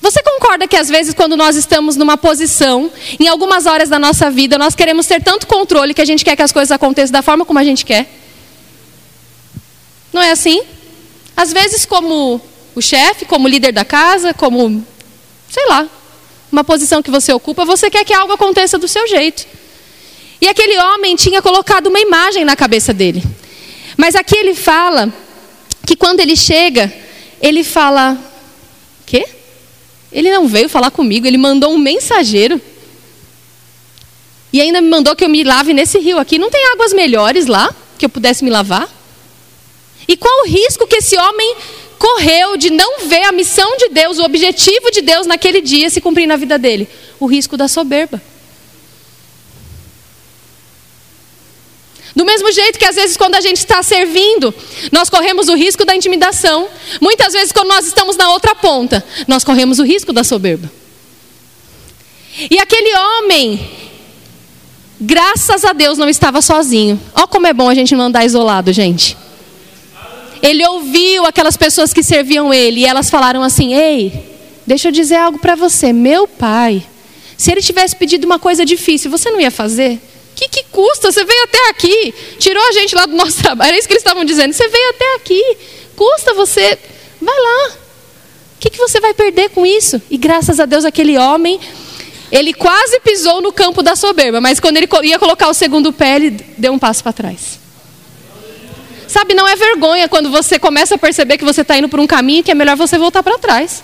[0.02, 4.32] Você concorda que às vezes, quando nós estamos numa posição, em algumas horas da nossa
[4.32, 7.22] vida, nós queremos ter tanto controle que a gente quer que as coisas aconteçam da
[7.22, 8.10] forma como a gente quer?
[10.14, 10.64] Não é assim?
[11.36, 12.40] Às vezes, como
[12.74, 14.88] o chefe, como líder da casa, como,
[15.50, 15.90] sei lá,
[16.52, 19.46] uma posição que você ocupa, você quer que algo aconteça do seu jeito.
[20.40, 23.24] E aquele homem tinha colocado uma imagem na cabeça dele.
[23.96, 25.14] Mas aqui ele fala
[25.86, 26.92] que quando ele chega,
[27.42, 28.18] ele fala:
[29.06, 29.26] "Quê?
[30.12, 32.60] Ele não veio falar comigo, ele mandou um mensageiro.
[34.52, 36.38] E ainda me mandou que eu me lave nesse rio aqui.
[36.38, 38.90] Não tem águas melhores lá que eu pudesse me lavar?
[40.08, 41.56] E qual o risco que esse homem
[42.02, 46.02] correu de não ver a missão de Deus, o objetivo de Deus naquele dia se
[46.02, 46.90] cumprir na vida dele?
[47.20, 48.20] O risco da soberba.
[52.16, 54.54] Do mesmo jeito que às vezes quando a gente está servindo,
[54.92, 56.68] nós corremos o risco da intimidação.
[57.00, 60.70] Muitas vezes quando nós estamos na outra ponta, nós corremos o risco da soberba.
[62.50, 63.70] E aquele homem,
[65.00, 67.00] graças a Deus, não estava sozinho.
[67.14, 69.16] Olha como é bom a gente não andar isolado, gente.
[70.41, 74.12] Ele ouviu aquelas pessoas que serviam ele e elas falaram assim: Ei,
[74.65, 75.93] deixa eu dizer algo para você.
[75.93, 76.84] Meu pai,
[77.38, 79.99] se ele tivesse pedido uma coisa difícil, você não ia fazer?
[80.36, 81.12] Que, que custa?
[81.12, 83.69] Você veio até aqui, tirou a gente lá do nosso trabalho.
[83.69, 84.54] Era isso que eles estavam dizendo.
[84.54, 85.58] Você veio até aqui,
[85.95, 86.77] custa você.
[87.21, 87.69] Vai lá.
[87.69, 90.01] O que, que você vai perder com isso?
[90.10, 91.60] E graças a Deus, aquele homem,
[92.32, 96.15] ele quase pisou no campo da soberba, mas quando ele ia colocar o segundo pé,
[96.15, 97.61] ele deu um passo para trás.
[99.12, 102.08] Sabe, não é vergonha quando você começa a perceber que você está indo por um
[102.08, 103.84] caminho que é melhor você voltar para trás.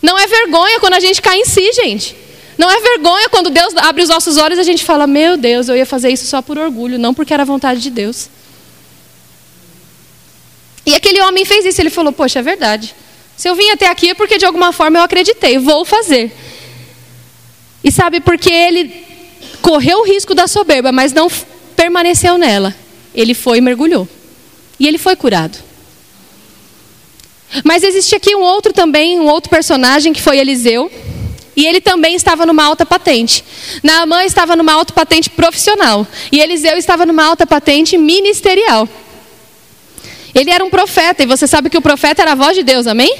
[0.00, 2.16] Não é vergonha quando a gente cai em si, gente.
[2.56, 5.68] Não é vergonha quando Deus abre os nossos olhos e a gente fala: Meu Deus,
[5.68, 8.30] eu ia fazer isso só por orgulho, não porque era vontade de Deus.
[10.86, 12.94] E aquele homem fez isso, ele falou: Poxa, é verdade.
[13.36, 16.34] Se eu vim até aqui é porque de alguma forma eu acreditei, vou fazer.
[17.84, 19.04] E sabe, porque ele
[19.60, 21.30] correu o risco da soberba, mas não
[21.76, 22.74] permaneceu nela.
[23.14, 24.08] Ele foi e mergulhou.
[24.78, 25.58] E ele foi curado.
[27.62, 30.90] Mas existe aqui um outro também, um outro personagem que foi Eliseu.
[31.56, 33.44] E ele também estava numa alta patente.
[33.82, 36.06] Naamã estava numa alta patente profissional.
[36.32, 38.88] E Eliseu estava numa alta patente ministerial.
[40.34, 42.88] Ele era um profeta, e você sabe que o profeta era a voz de Deus,
[42.88, 43.14] amém?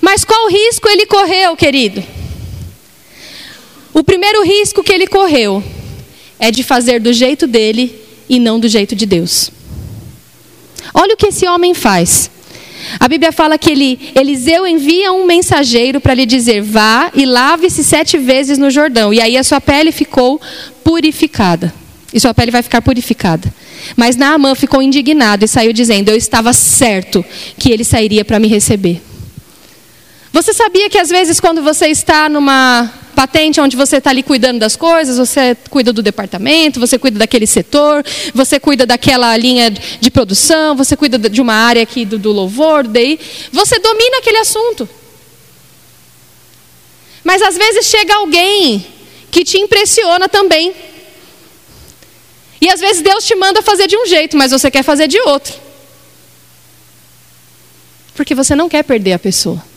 [0.00, 2.02] Mas qual risco ele correu, querido?
[3.92, 5.62] O primeiro risco que ele correu
[6.38, 9.50] é de fazer do jeito dele e não do jeito de Deus.
[10.92, 12.30] Olha o que esse homem faz.
[13.00, 17.82] A Bíblia fala que ele, Eliseu envia um mensageiro para lhe dizer: vá e lave-se
[17.82, 20.40] sete vezes no Jordão, e aí a sua pele ficou
[20.82, 21.72] purificada.
[22.12, 23.52] E sua pele vai ficar purificada.
[23.96, 27.24] Mas Naamã ficou indignado e saiu dizendo: Eu estava certo
[27.58, 29.02] que ele sairia para me receber.
[30.32, 34.58] Você sabia que às vezes, quando você está numa patente onde você está ali cuidando
[34.58, 38.04] das coisas, você cuida do departamento, você cuida daquele setor,
[38.34, 42.86] você cuida daquela linha de produção, você cuida de uma área aqui do, do louvor,
[42.86, 43.18] daí,
[43.52, 44.88] você domina aquele assunto.
[47.22, 48.86] Mas às vezes chega alguém
[49.30, 50.74] que te impressiona também.
[52.60, 55.18] E às vezes Deus te manda fazer de um jeito, mas você quer fazer de
[55.20, 55.54] outro.
[58.14, 59.73] Porque você não quer perder a pessoa.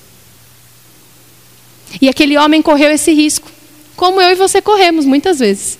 [2.01, 3.49] E aquele homem correu esse risco,
[3.95, 5.79] como eu e você corremos muitas vezes.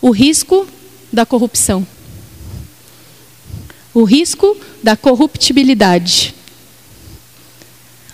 [0.00, 0.66] O risco
[1.12, 1.86] da corrupção.
[3.92, 6.34] O risco da corruptibilidade.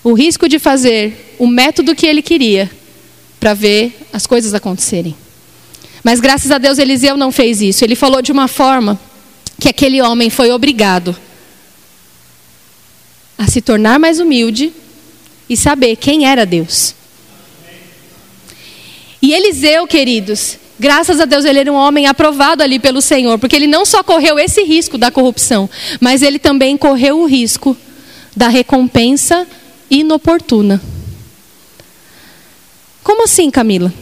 [0.03, 2.71] O risco de fazer o método que ele queria
[3.39, 5.17] para ver as coisas acontecerem.
[6.03, 7.85] Mas graças a Deus Eliseu não fez isso.
[7.85, 8.99] Ele falou de uma forma
[9.61, 11.17] que aquele homem foi obrigado
[13.39, 14.73] a se tornar mais humilde
[15.49, 16.96] e saber quem era Deus.
[19.27, 23.57] E Eliseu, queridos, graças a Deus ele era um homem aprovado ali pelo Senhor, porque
[23.57, 25.68] ele não só correu esse risco da corrupção,
[26.01, 27.77] mas ele também correu o risco
[28.37, 29.45] da recompensa
[29.91, 30.81] inoportuna.
[33.03, 33.93] Como assim, Camila?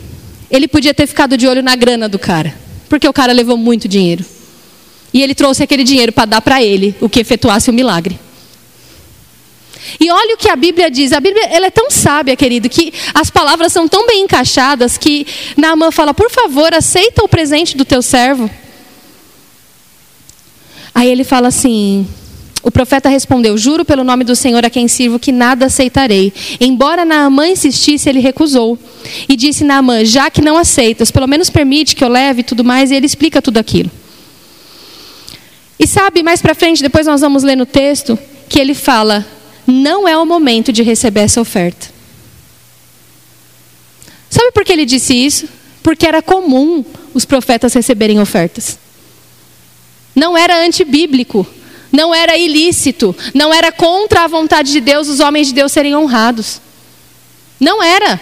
[0.50, 2.54] Ele podia ter ficado de olho na grana do cara,
[2.86, 4.26] porque o cara levou muito dinheiro.
[5.10, 8.18] E ele trouxe aquele dinheiro para dar para ele, o que efetuasse o milagre.
[10.00, 11.12] E olha o que a Bíblia diz.
[11.12, 15.26] A Bíblia ela é tão sábia, querido, que as palavras são tão bem encaixadas que
[15.56, 18.50] Naamã fala: por favor, aceita o presente do teu servo.
[20.94, 22.06] Aí ele fala assim:
[22.64, 26.32] o profeta respondeu: Juro pelo nome do Senhor a quem sirvo que nada aceitarei.
[26.58, 28.78] Embora Naamã insistisse, ele recusou.
[29.28, 32.90] E disse Naamã: Já que não aceitas, pelo menos permite que eu leve tudo mais.
[32.90, 33.90] E ele explica tudo aquilo.
[35.78, 38.18] E sabe, mais para frente, depois nós vamos ler no texto,
[38.48, 39.26] que ele fala:
[39.66, 41.88] não é o momento de receber essa oferta.
[44.28, 45.48] Sabe por que ele disse isso?
[45.82, 48.78] Porque era comum os profetas receberem ofertas.
[50.14, 51.46] Não era antibíblico,
[51.92, 55.94] não era ilícito, não era contra a vontade de Deus os homens de Deus serem
[55.94, 56.60] honrados.
[57.60, 58.20] Não era.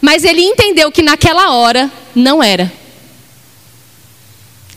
[0.00, 2.72] Mas ele entendeu que naquela hora não era.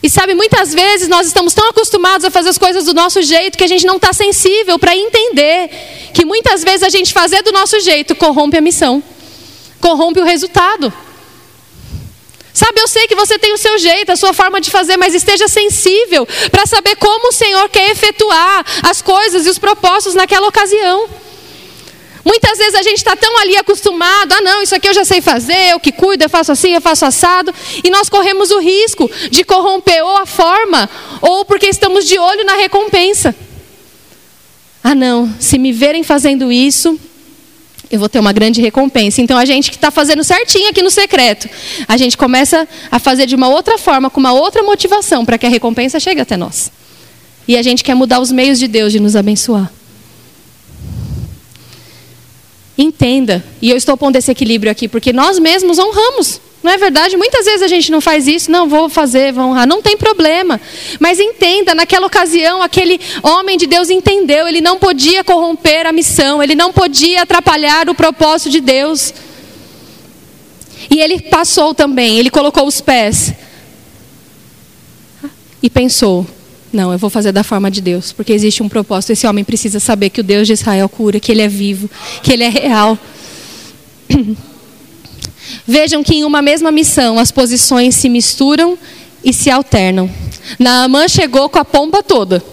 [0.06, 3.58] E sabe, muitas vezes nós estamos tão acostumados a fazer as coisas do nosso jeito
[3.58, 5.68] que a gente não está sensível para entender
[6.14, 9.02] que muitas vezes a gente fazer do nosso jeito corrompe a missão,
[9.80, 10.92] corrompe o resultado.
[12.54, 15.12] Sabe, eu sei que você tem o seu jeito, a sua forma de fazer, mas
[15.12, 20.46] esteja sensível para saber como o Senhor quer efetuar as coisas e os propósitos naquela
[20.46, 21.25] ocasião.
[22.26, 25.20] Muitas vezes a gente está tão ali acostumado, ah não, isso aqui eu já sei
[25.20, 27.54] fazer, eu que cuido, eu faço assim, eu faço assado,
[27.84, 30.90] e nós corremos o risco de corromper ou a forma,
[31.22, 33.32] ou porque estamos de olho na recompensa.
[34.82, 36.98] Ah não, se me verem fazendo isso,
[37.88, 39.22] eu vou ter uma grande recompensa.
[39.22, 41.48] Então a gente que está fazendo certinho aqui no secreto,
[41.86, 45.46] a gente começa a fazer de uma outra forma, com uma outra motivação, para que
[45.46, 46.72] a recompensa chegue até nós.
[47.46, 49.75] E a gente quer mudar os meios de Deus de nos abençoar.
[52.78, 57.16] Entenda, e eu estou pondo esse equilíbrio aqui, porque nós mesmos honramos, não é verdade?
[57.16, 60.60] Muitas vezes a gente não faz isso, não, vou fazer, vou honrar, não tem problema.
[60.98, 66.42] Mas entenda, naquela ocasião, aquele homem de Deus entendeu, ele não podia corromper a missão,
[66.42, 69.14] ele não podia atrapalhar o propósito de Deus.
[70.90, 73.32] E ele passou também, ele colocou os pés.
[75.62, 76.26] E pensou:
[76.76, 79.12] não, eu vou fazer da forma de Deus, porque existe um propósito.
[79.12, 81.90] Esse homem precisa saber que o Deus de Israel cura, que ele é vivo,
[82.22, 82.98] que ele é real.
[85.66, 88.78] Vejam que em uma mesma missão as posições se misturam
[89.24, 90.08] e se alternam.
[90.58, 92.44] Naamã chegou com a pompa toda.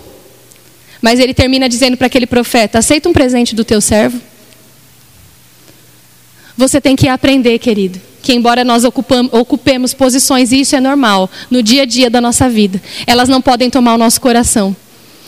[1.02, 4.20] Mas ele termina dizendo para aquele profeta: Aceita um presente do teu servo?
[6.58, 11.64] Você tem que aprender, querido, que embora nós ocupemos posições, e isso é normal, no
[11.64, 14.76] dia a dia da nossa vida, elas não podem tomar o nosso coração.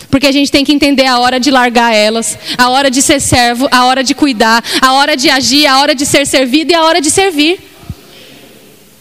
[0.09, 3.19] Porque a gente tem que entender a hora de largar elas, a hora de ser
[3.19, 6.75] servo, a hora de cuidar, a hora de agir, a hora de ser servido e
[6.75, 7.59] a hora de servir.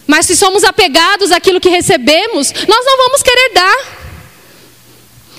[0.06, 4.03] Mas se somos apegados àquilo que recebemos, nós não vamos querer dar.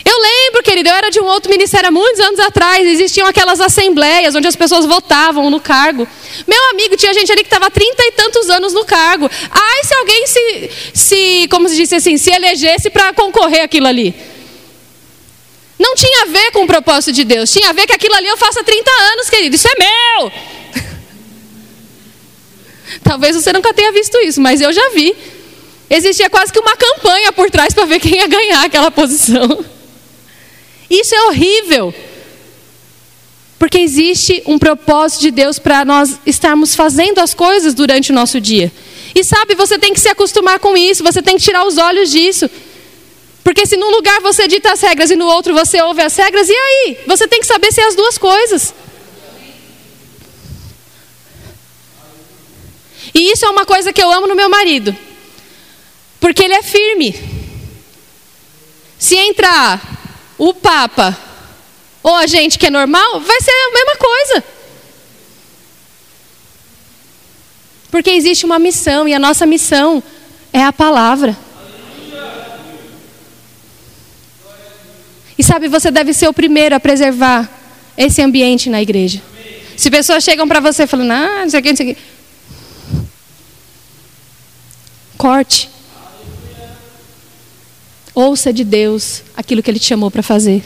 [0.06, 3.60] Eu lembro, querido, eu era de um outro ministério há muitos anos atrás, existiam aquelas
[3.60, 6.08] assembleias onde as pessoas votavam no cargo.
[6.46, 9.28] Meu amigo, tinha gente ali que estava trinta e tantos anos no cargo.
[9.50, 14.14] Ai, se alguém se, se como se disse assim, se elegesse para concorrer aquilo ali.
[15.80, 18.28] Não tinha a ver com o propósito de Deus, tinha a ver que aquilo ali
[18.28, 20.32] eu faço há 30 anos, querido, isso é meu.
[23.04, 25.16] Talvez você nunca tenha visto isso, mas eu já vi.
[25.90, 29.66] Existia quase que uma campanha por trás para ver quem ia ganhar aquela posição.
[30.90, 31.94] Isso é horrível.
[33.58, 38.40] Porque existe um propósito de Deus para nós estarmos fazendo as coisas durante o nosso
[38.40, 38.72] dia.
[39.14, 42.12] E sabe, você tem que se acostumar com isso, você tem que tirar os olhos
[42.12, 42.50] disso.
[43.44, 46.50] Porque se num lugar você dita as regras e no outro você ouve as regras,
[46.50, 46.98] e aí?
[47.08, 48.74] Você tem que saber se é as duas coisas.
[53.14, 54.96] E isso é uma coisa que eu amo no meu marido.
[56.20, 57.16] Porque ele é firme.
[59.00, 59.80] Se entrar
[60.38, 61.18] o Papa
[62.04, 64.44] ou a gente que é normal, vai ser a mesma coisa.
[67.90, 70.04] Porque existe uma missão e a nossa missão
[70.54, 71.36] é a palavra.
[75.38, 77.50] E sabe, você deve ser o primeiro a preservar
[77.98, 79.22] esse ambiente na igreja.
[79.76, 82.02] Se pessoas chegam para você falando, ah, não sei o que, não sei o que.
[85.18, 85.75] Corte.
[88.16, 90.64] Ouça de Deus aquilo que Ele te chamou para fazer.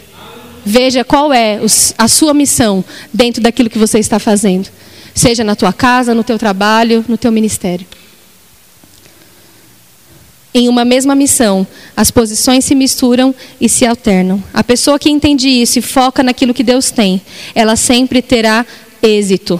[0.63, 1.59] Veja qual é
[1.97, 4.69] a sua missão dentro daquilo que você está fazendo.
[5.15, 7.87] Seja na tua casa, no teu trabalho, no teu ministério.
[10.53, 14.43] Em uma mesma missão, as posições se misturam e se alternam.
[14.53, 17.21] A pessoa que entende isso e foca naquilo que Deus tem,
[17.53, 18.65] ela sempre terá
[19.01, 19.59] êxito.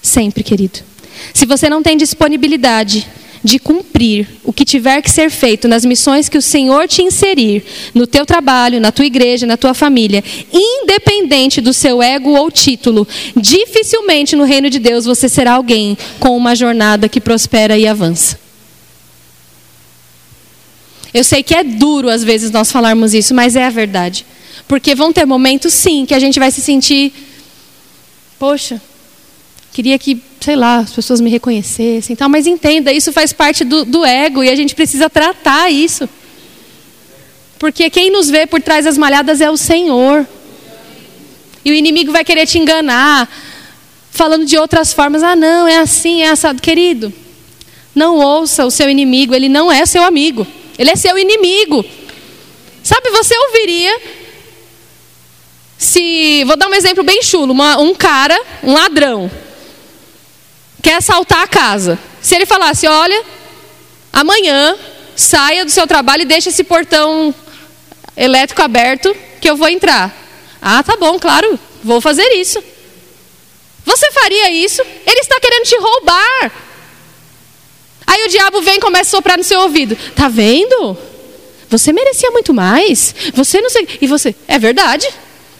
[0.00, 0.80] Sempre, querido.
[1.34, 3.06] Se você não tem disponibilidade
[3.42, 7.64] de cumprir o que tiver que ser feito nas missões que o Senhor te inserir,
[7.94, 10.22] no teu trabalho, na tua igreja, na tua família,
[10.52, 16.36] independente do seu ego ou título, dificilmente no reino de Deus você será alguém com
[16.36, 18.38] uma jornada que prospera e avança.
[21.12, 24.26] Eu sei que é duro às vezes nós falarmos isso, mas é a verdade.
[24.66, 27.12] Porque vão ter momentos, sim, que a gente vai se sentir,
[28.38, 28.80] poxa,
[29.72, 33.84] queria que sei lá, as pessoas me reconhecessem, tal, mas entenda, isso faz parte do,
[33.84, 36.08] do ego e a gente precisa tratar isso.
[37.58, 40.26] Porque quem nos vê por trás das malhadas é o Senhor.
[41.64, 43.28] E o inimigo vai querer te enganar,
[44.10, 45.22] falando de outras formas.
[45.22, 46.62] Ah, não, é assim, é assado.
[46.62, 47.12] Querido,
[47.94, 50.46] não ouça o seu inimigo, ele não é seu amigo,
[50.78, 51.84] ele é seu inimigo.
[52.82, 54.00] Sabe, você ouviria
[55.76, 56.44] se.
[56.44, 59.28] Vou dar um exemplo bem chulo: uma, um cara, um ladrão,
[60.82, 61.98] quer assaltar a casa.
[62.20, 63.24] Se ele falasse, olha,
[64.12, 64.76] amanhã
[65.16, 67.34] saia do seu trabalho e deixe esse portão
[68.16, 70.14] elétrico aberto que eu vou entrar.
[70.60, 72.62] Ah, tá bom, claro, vou fazer isso.
[73.84, 74.82] Você faria isso?
[75.06, 76.52] Ele está querendo te roubar.
[78.06, 79.96] Aí o diabo vem e começa a soprar no seu ouvido.
[80.14, 80.96] Tá vendo?
[81.70, 83.14] Você merecia muito mais.
[83.34, 83.86] Você não sei.
[84.00, 85.08] E você, é verdade?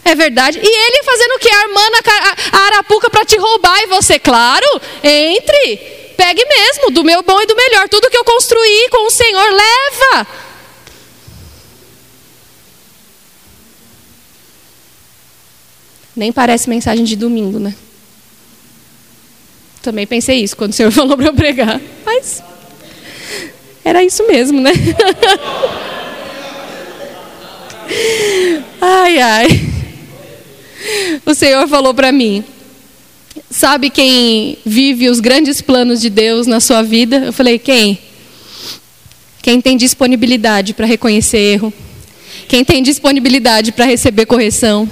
[0.03, 0.59] É verdade.
[0.61, 1.49] E ele fazendo o que?
[1.49, 3.81] Armando a, a arapuca para te roubar.
[3.83, 4.65] E você, claro,
[5.03, 5.77] entre.
[6.17, 7.87] Pegue mesmo, do meu bom e do melhor.
[7.87, 10.27] Tudo que eu construí com o Senhor, leva.
[16.15, 17.73] Nem parece mensagem de domingo, né?
[19.81, 21.79] Também pensei isso quando o Senhor falou para eu pregar.
[22.05, 22.43] Mas
[23.85, 24.73] era isso mesmo, né?
[28.81, 29.68] ai, ai
[31.25, 32.43] o Senhor falou para mim:
[33.49, 37.17] Sabe quem vive os grandes planos de Deus na sua vida?
[37.25, 37.99] Eu falei: Quem?
[39.41, 41.73] Quem tem disponibilidade para reconhecer erro?
[42.47, 44.87] Quem tem disponibilidade para receber correção?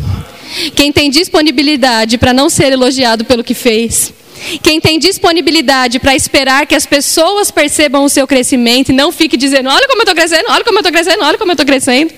[0.75, 4.13] Quem tem disponibilidade para não ser elogiado pelo que fez?
[4.61, 9.35] Quem tem disponibilidade para esperar que as pessoas percebam o seu crescimento e não fique
[9.35, 11.65] dizendo: olha como eu estou crescendo, olha como eu estou crescendo, olha como eu estou
[11.65, 12.13] crescendo.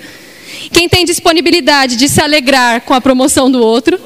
[0.72, 4.00] Quem tem disponibilidade de se alegrar com a promoção do outro?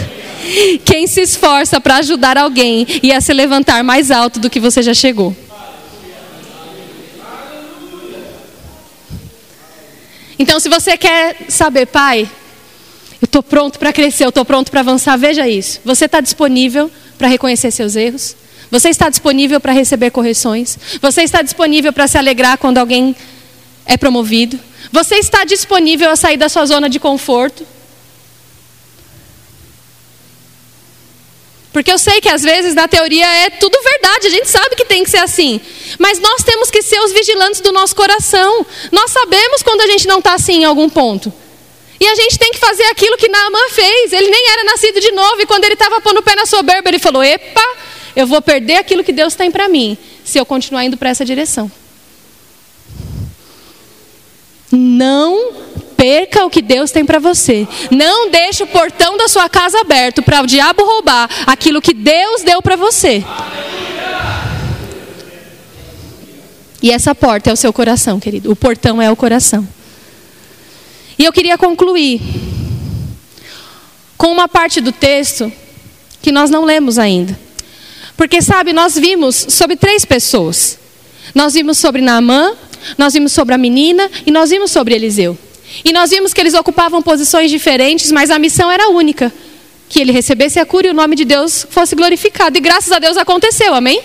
[0.84, 4.82] Quem se esforça para ajudar alguém e a se levantar mais alto do que você
[4.82, 5.36] já chegou?
[10.38, 12.28] Então, se você quer saber, pai,
[13.20, 15.80] eu estou pronto para crescer, eu estou pronto para avançar, veja isso.
[15.84, 18.36] Você está disponível para reconhecer seus erros?
[18.70, 20.76] Você está disponível para receber correções?
[21.00, 23.14] Você está disponível para se alegrar quando alguém
[23.86, 24.58] é promovido?
[24.94, 27.66] Você está disponível a sair da sua zona de conforto?
[31.72, 34.84] Porque eu sei que às vezes na teoria é tudo verdade, a gente sabe que
[34.84, 35.60] tem que ser assim.
[35.98, 38.64] Mas nós temos que ser os vigilantes do nosso coração.
[38.92, 41.32] Nós sabemos quando a gente não está assim em algum ponto.
[41.98, 44.12] E a gente tem que fazer aquilo que Naamã fez.
[44.12, 46.88] Ele nem era nascido de novo, e quando ele estava pondo o pé na soberba,
[46.88, 47.68] ele falou: Epa,
[48.14, 51.24] eu vou perder aquilo que Deus tem para mim, se eu continuar indo para essa
[51.24, 51.68] direção.
[54.74, 55.52] Não
[55.96, 57.66] perca o que Deus tem para você.
[57.90, 62.42] Não deixe o portão da sua casa aberto para o diabo roubar aquilo que Deus
[62.42, 63.24] deu para você.
[66.82, 68.52] E essa porta é o seu coração, querido.
[68.52, 69.66] O portão é o coração.
[71.18, 72.20] E eu queria concluir
[74.18, 75.50] com uma parte do texto
[76.20, 77.38] que nós não lemos ainda.
[78.16, 80.78] Porque, sabe, nós vimos sobre três pessoas.
[81.34, 82.52] Nós vimos sobre Naamã,
[82.96, 85.36] nós vimos sobre a menina e nós vimos sobre Eliseu.
[85.84, 89.32] E nós vimos que eles ocupavam posições diferentes, mas a missão era única:
[89.88, 92.56] que ele recebesse a cura e o nome de Deus fosse glorificado.
[92.56, 94.00] E graças a Deus aconteceu, amém?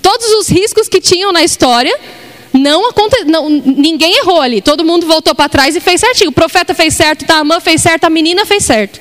[0.00, 1.94] Todos os riscos que tinham na história,
[2.52, 3.24] não, aconte...
[3.24, 4.62] não ninguém errou ali.
[4.62, 6.30] Todo mundo voltou para trás e fez certinho.
[6.30, 9.00] O profeta fez certo, Taamã fez certo, a menina fez certo.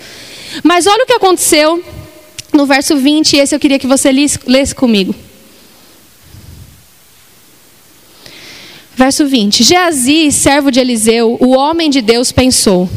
[0.64, 1.84] Mas olha o que aconteceu
[2.52, 5.16] no verso 20, e esse eu queria que você lesse comigo.
[9.04, 12.90] Verso 20: Geazi, servo de Eliseu, o homem de Deus, pensou: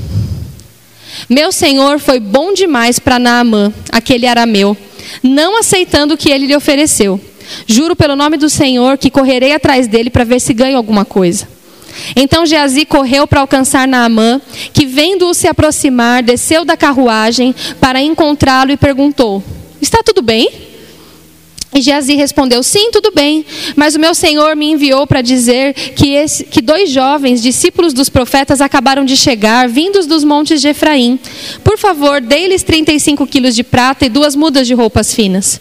[1.28, 4.76] Meu senhor foi bom demais para Naamã, aquele arameu,
[5.20, 7.20] não aceitando o que ele lhe ofereceu.
[7.66, 11.48] Juro pelo nome do Senhor que correrei atrás dele para ver se ganho alguma coisa.
[12.14, 14.40] Então Geazi correu para alcançar Naamã,
[14.72, 19.42] que vendo-o se aproximar, desceu da carruagem para encontrá-lo e perguntou:
[19.82, 20.65] Está tudo bem?
[21.76, 23.44] E Geazi respondeu: Sim, tudo bem,
[23.76, 28.08] mas o meu senhor me enviou para dizer que, esse, que dois jovens, discípulos dos
[28.08, 31.18] profetas, acabaram de chegar, vindos dos montes de Efraim.
[31.62, 35.60] Por favor, dê-lhes 35 quilos de prata e duas mudas de roupas finas.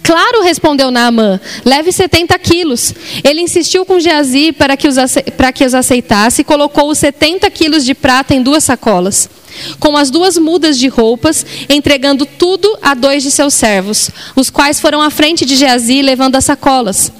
[0.00, 2.94] Claro, respondeu Naamã, leve 70 quilos.
[3.24, 4.94] Ele insistiu com Geazi para que os,
[5.36, 9.28] para que os aceitasse e colocou os 70 quilos de prata em duas sacolas
[9.78, 14.80] com as duas mudas de roupas, entregando tudo a dois de seus servos, os quais
[14.80, 17.12] foram à frente de Geazi, levando as sacolas.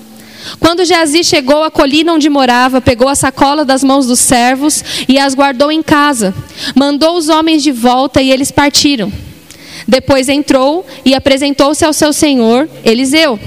[0.58, 5.18] Quando Geazi chegou à colina onde morava, pegou a sacola das mãos dos servos e
[5.18, 6.34] as guardou em casa.
[6.74, 9.12] Mandou os homens de volta e eles partiram.
[9.86, 13.38] Depois entrou e apresentou-se ao seu senhor, Eliseu.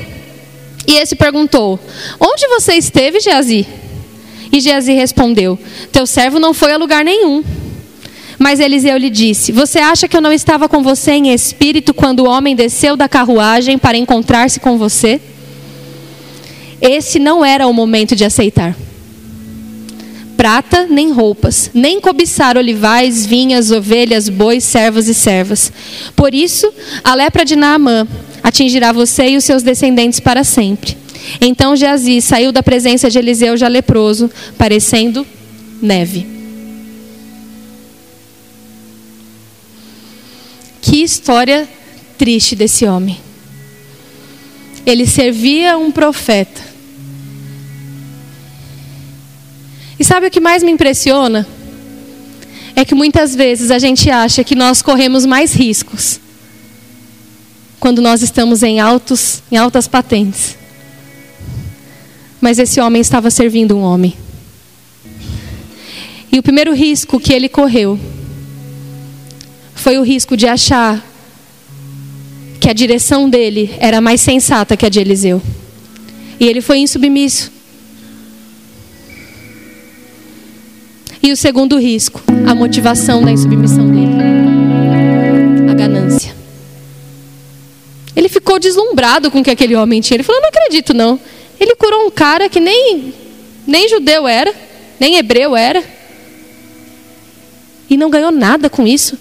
[0.87, 1.79] E esse perguntou:
[2.19, 3.65] Onde você esteve, Geazi?
[4.51, 5.57] E Geazi respondeu:
[5.91, 7.43] Teu servo não foi a lugar nenhum.
[8.39, 12.21] Mas Eliseu lhe disse: Você acha que eu não estava com você em espírito quando
[12.21, 15.21] o homem desceu da carruagem para encontrar-se com você?
[16.81, 18.75] Esse não era o momento de aceitar.
[20.35, 25.71] Prata nem roupas, nem cobiçar olivais, vinhas, ovelhas, bois, servos e servas.
[26.15, 26.69] Por isso,
[27.03, 28.05] a lepra de Naamã
[28.43, 30.97] atingirá você e os seus descendentes para sempre.
[31.39, 35.25] Então Geazi saiu da presença de Eliseu já leproso, parecendo
[35.81, 36.32] neve.
[40.83, 41.67] Que história
[42.17, 43.17] triste desse homem.
[44.85, 46.61] Ele servia um profeta.
[49.97, 51.47] E sabe o que mais me impressiona?
[52.75, 56.19] É que muitas vezes a gente acha que nós corremos mais riscos
[57.79, 60.57] quando nós estamos em altos, em altas patentes.
[62.41, 64.13] Mas esse homem estava servindo um homem.
[66.29, 67.97] E o primeiro risco que ele correu
[69.83, 71.05] foi o risco de achar
[72.57, 75.41] que a direção dele era mais sensata que a de Eliseu.
[76.39, 77.51] E ele foi insubmisso.
[81.21, 84.13] E o segundo risco, a motivação da insubmissão dele.
[85.69, 86.33] A ganância.
[88.15, 90.15] Ele ficou deslumbrado com o que aquele homem tinha.
[90.15, 91.19] Ele falou: Não acredito, não.
[91.59, 93.13] Ele curou um cara que nem,
[93.67, 94.55] nem judeu era,
[94.97, 95.83] nem hebreu era.
[97.89, 99.17] E não ganhou nada com isso.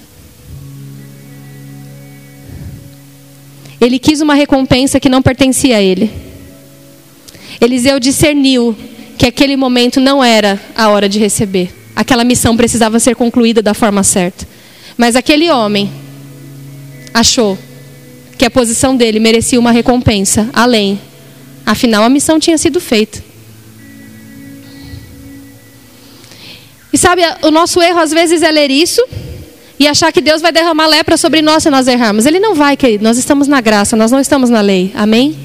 [3.82, 6.08] Ele quis uma recompensa que não pertencia a ele.
[7.60, 8.76] Eliseu discerniu
[9.18, 11.74] que aquele momento não era a hora de receber.
[11.96, 14.46] Aquela missão precisava ser concluída da forma certa.
[14.96, 15.90] Mas aquele homem
[17.12, 17.58] achou
[18.38, 21.00] que a posição dele merecia uma recompensa além.
[21.66, 23.20] Afinal, a missão tinha sido feita.
[26.92, 29.02] E sabe, o nosso erro às vezes é ler isso
[29.78, 32.26] e achar que Deus vai derramar lepra sobre nós se nós errarmos.
[32.26, 33.04] Ele não vai, querido.
[33.04, 34.92] Nós estamos na graça, nós não estamos na lei.
[34.94, 35.36] Amém?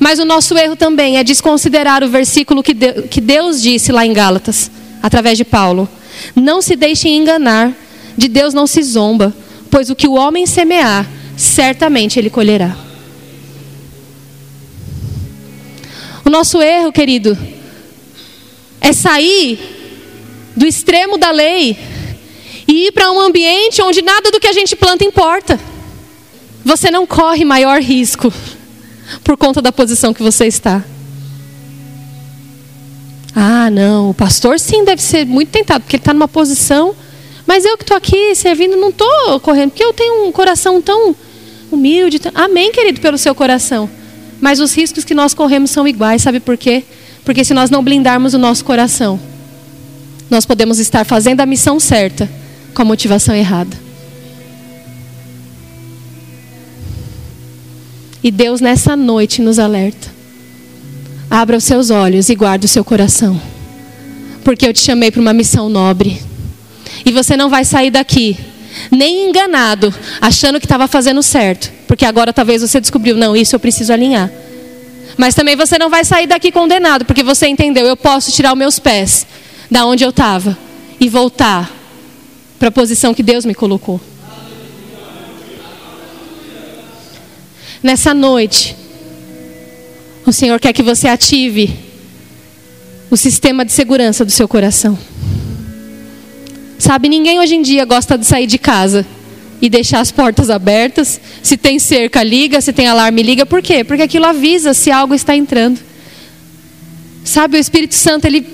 [0.00, 4.70] Mas o nosso erro também é desconsiderar o versículo que Deus disse lá em Gálatas,
[5.02, 5.88] através de Paulo.
[6.34, 7.72] Não se deixem enganar,
[8.16, 9.34] de Deus não se zomba,
[9.70, 12.76] pois o que o homem semear, certamente ele colherá.
[16.24, 17.38] O nosso erro, querido,
[18.80, 19.58] é sair
[20.56, 21.78] do extremo da lei
[22.66, 25.58] e ir para um ambiente onde nada do que a gente planta importa.
[26.64, 28.32] Você não corre maior risco
[29.22, 30.84] por conta da posição que você está.
[33.34, 36.96] Ah, não, o pastor sim deve ser muito tentado, porque ele está numa posição.
[37.46, 41.14] Mas eu que estou aqui servindo, não estou correndo, porque eu tenho um coração tão
[41.70, 42.18] humilde.
[42.18, 42.32] Tão...
[42.34, 43.88] Amém, querido, pelo seu coração.
[44.40, 46.82] Mas os riscos que nós corremos são iguais, sabe por quê?
[47.24, 49.20] Porque se nós não blindarmos o nosso coração,
[50.30, 52.28] nós podemos estar fazendo a missão certa,
[52.76, 53.74] com a motivação errada.
[58.22, 60.14] E Deus nessa noite nos alerta.
[61.30, 63.40] Abra os seus olhos e guarde o seu coração.
[64.44, 66.20] Porque eu te chamei para uma missão nobre.
[67.04, 68.36] E você não vai sair daqui
[68.90, 73.60] nem enganado, achando que estava fazendo certo, porque agora talvez você descobriu, não, isso eu
[73.60, 74.30] preciso alinhar.
[75.16, 78.58] Mas também você não vai sair daqui condenado, porque você entendeu, eu posso tirar os
[78.58, 79.26] meus pés
[79.70, 80.58] da onde eu estava
[81.00, 81.75] e voltar
[82.58, 84.00] para a posição que Deus me colocou.
[87.82, 88.76] Nessa noite,
[90.24, 91.76] o Senhor quer que você ative
[93.10, 94.98] o sistema de segurança do seu coração.
[96.78, 99.06] Sabe, ninguém hoje em dia gosta de sair de casa
[99.60, 101.20] e deixar as portas abertas.
[101.42, 102.60] Se tem cerca, liga.
[102.60, 103.46] Se tem alarme, liga.
[103.46, 103.84] Por quê?
[103.84, 105.80] Porque aquilo avisa se algo está entrando.
[107.24, 108.46] Sabe, o Espírito Santo, ele,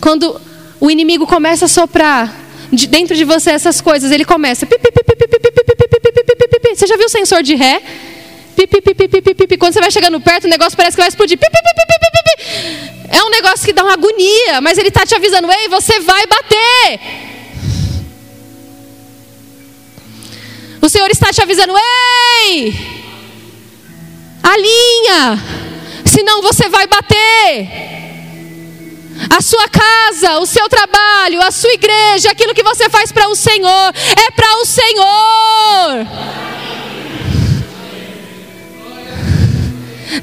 [0.00, 0.40] quando
[0.80, 2.34] o inimigo começa a soprar
[2.72, 4.66] de, dentro de você essas coisas, ele começa.
[6.74, 7.82] Você já viu o sensor de ré?
[9.58, 11.38] Quando você vai chegando perto, o negócio parece que vai explodir.
[13.08, 16.26] É um negócio que dá uma agonia, mas ele está te avisando: ei, você vai
[16.26, 17.00] bater.
[20.80, 22.74] O Senhor está te avisando: ei,
[24.42, 25.42] alinha,
[26.04, 27.90] senão você vai bater
[29.28, 33.36] a sua casa, o seu trabalho, a sua igreja, aquilo que você faz para o
[33.36, 36.06] Senhor, é para o Senhor.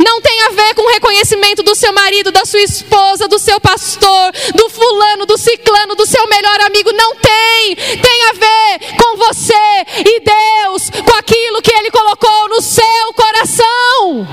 [0.03, 3.59] Não tem a ver com o reconhecimento do seu marido, da sua esposa, do seu
[3.59, 6.91] pastor, do fulano, do ciclano, do seu melhor amigo.
[6.91, 7.75] Não tem.
[7.75, 9.53] Tem a ver com você
[9.99, 14.27] e Deus, com aquilo que Ele colocou no seu coração.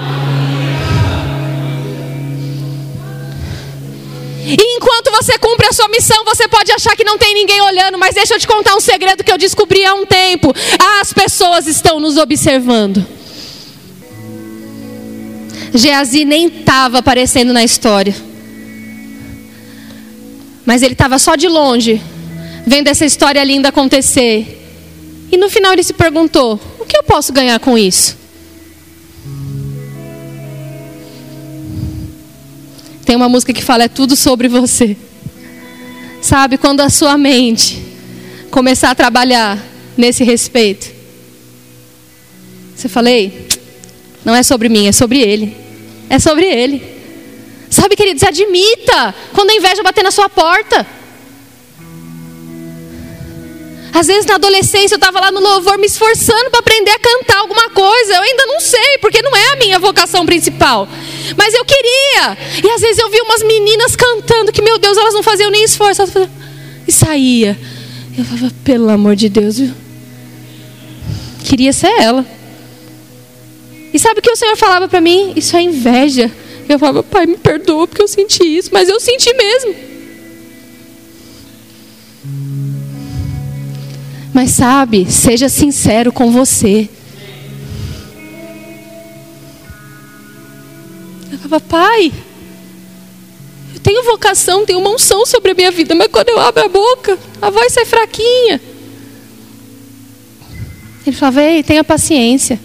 [4.46, 7.98] E enquanto você cumpre a sua missão, você pode achar que não tem ninguém olhando,
[7.98, 10.52] mas deixa eu te contar um segredo que eu descobri há um tempo.
[11.00, 13.04] As pessoas estão nos observando.
[15.74, 18.14] Geazi nem estava aparecendo na história.
[20.64, 22.00] Mas ele estava só de longe,
[22.66, 24.60] vendo essa história linda acontecer.
[25.32, 28.23] E no final ele se perguntou: o que eu posso ganhar com isso?
[33.04, 34.96] Tem uma música que fala: é tudo sobre você.
[36.22, 37.82] Sabe, quando a sua mente
[38.50, 39.62] começar a trabalhar
[39.96, 40.90] nesse respeito,
[42.74, 43.46] você falei,
[44.24, 45.54] não é sobre mim, é sobre ele.
[46.08, 46.82] É sobre ele.
[47.70, 50.86] Sabe, queridos, admita quando a inveja bater na sua porta.
[53.94, 57.38] Às vezes na adolescência eu estava lá no louvor me esforçando para aprender a cantar
[57.38, 58.14] alguma coisa.
[58.14, 60.88] Eu ainda não sei, porque não é a minha vocação principal.
[61.36, 62.36] Mas eu queria.
[62.64, 65.62] E às vezes eu vi umas meninas cantando que, meu Deus, elas não faziam nem
[65.62, 66.02] esforço.
[66.88, 67.56] E saía.
[68.18, 69.72] Eu falava, pelo amor de Deus, viu?
[71.44, 72.26] Queria ser ela.
[73.92, 75.34] E sabe o que o Senhor falava para mim?
[75.36, 76.32] Isso é inveja.
[76.68, 78.70] Eu falava, pai, me perdoa porque eu senti isso.
[78.72, 79.93] Mas eu senti mesmo.
[84.34, 86.88] Mas sabe, seja sincero com você.
[91.30, 92.12] Eu falava, pai,
[93.74, 96.68] eu tenho vocação, tenho uma unção sobre a minha vida, mas quando eu abro a
[96.68, 98.60] boca, a voz sai fraquinha.
[101.06, 102.58] Ele falava, ei, tenha paciência.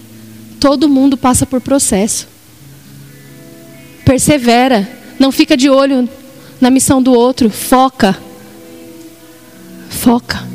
[0.60, 2.28] Todo mundo passa por processo.
[4.04, 4.90] Persevera.
[5.20, 6.10] Não fica de olho
[6.60, 7.50] na missão do outro.
[7.50, 8.18] Foca.
[9.90, 10.50] Foca.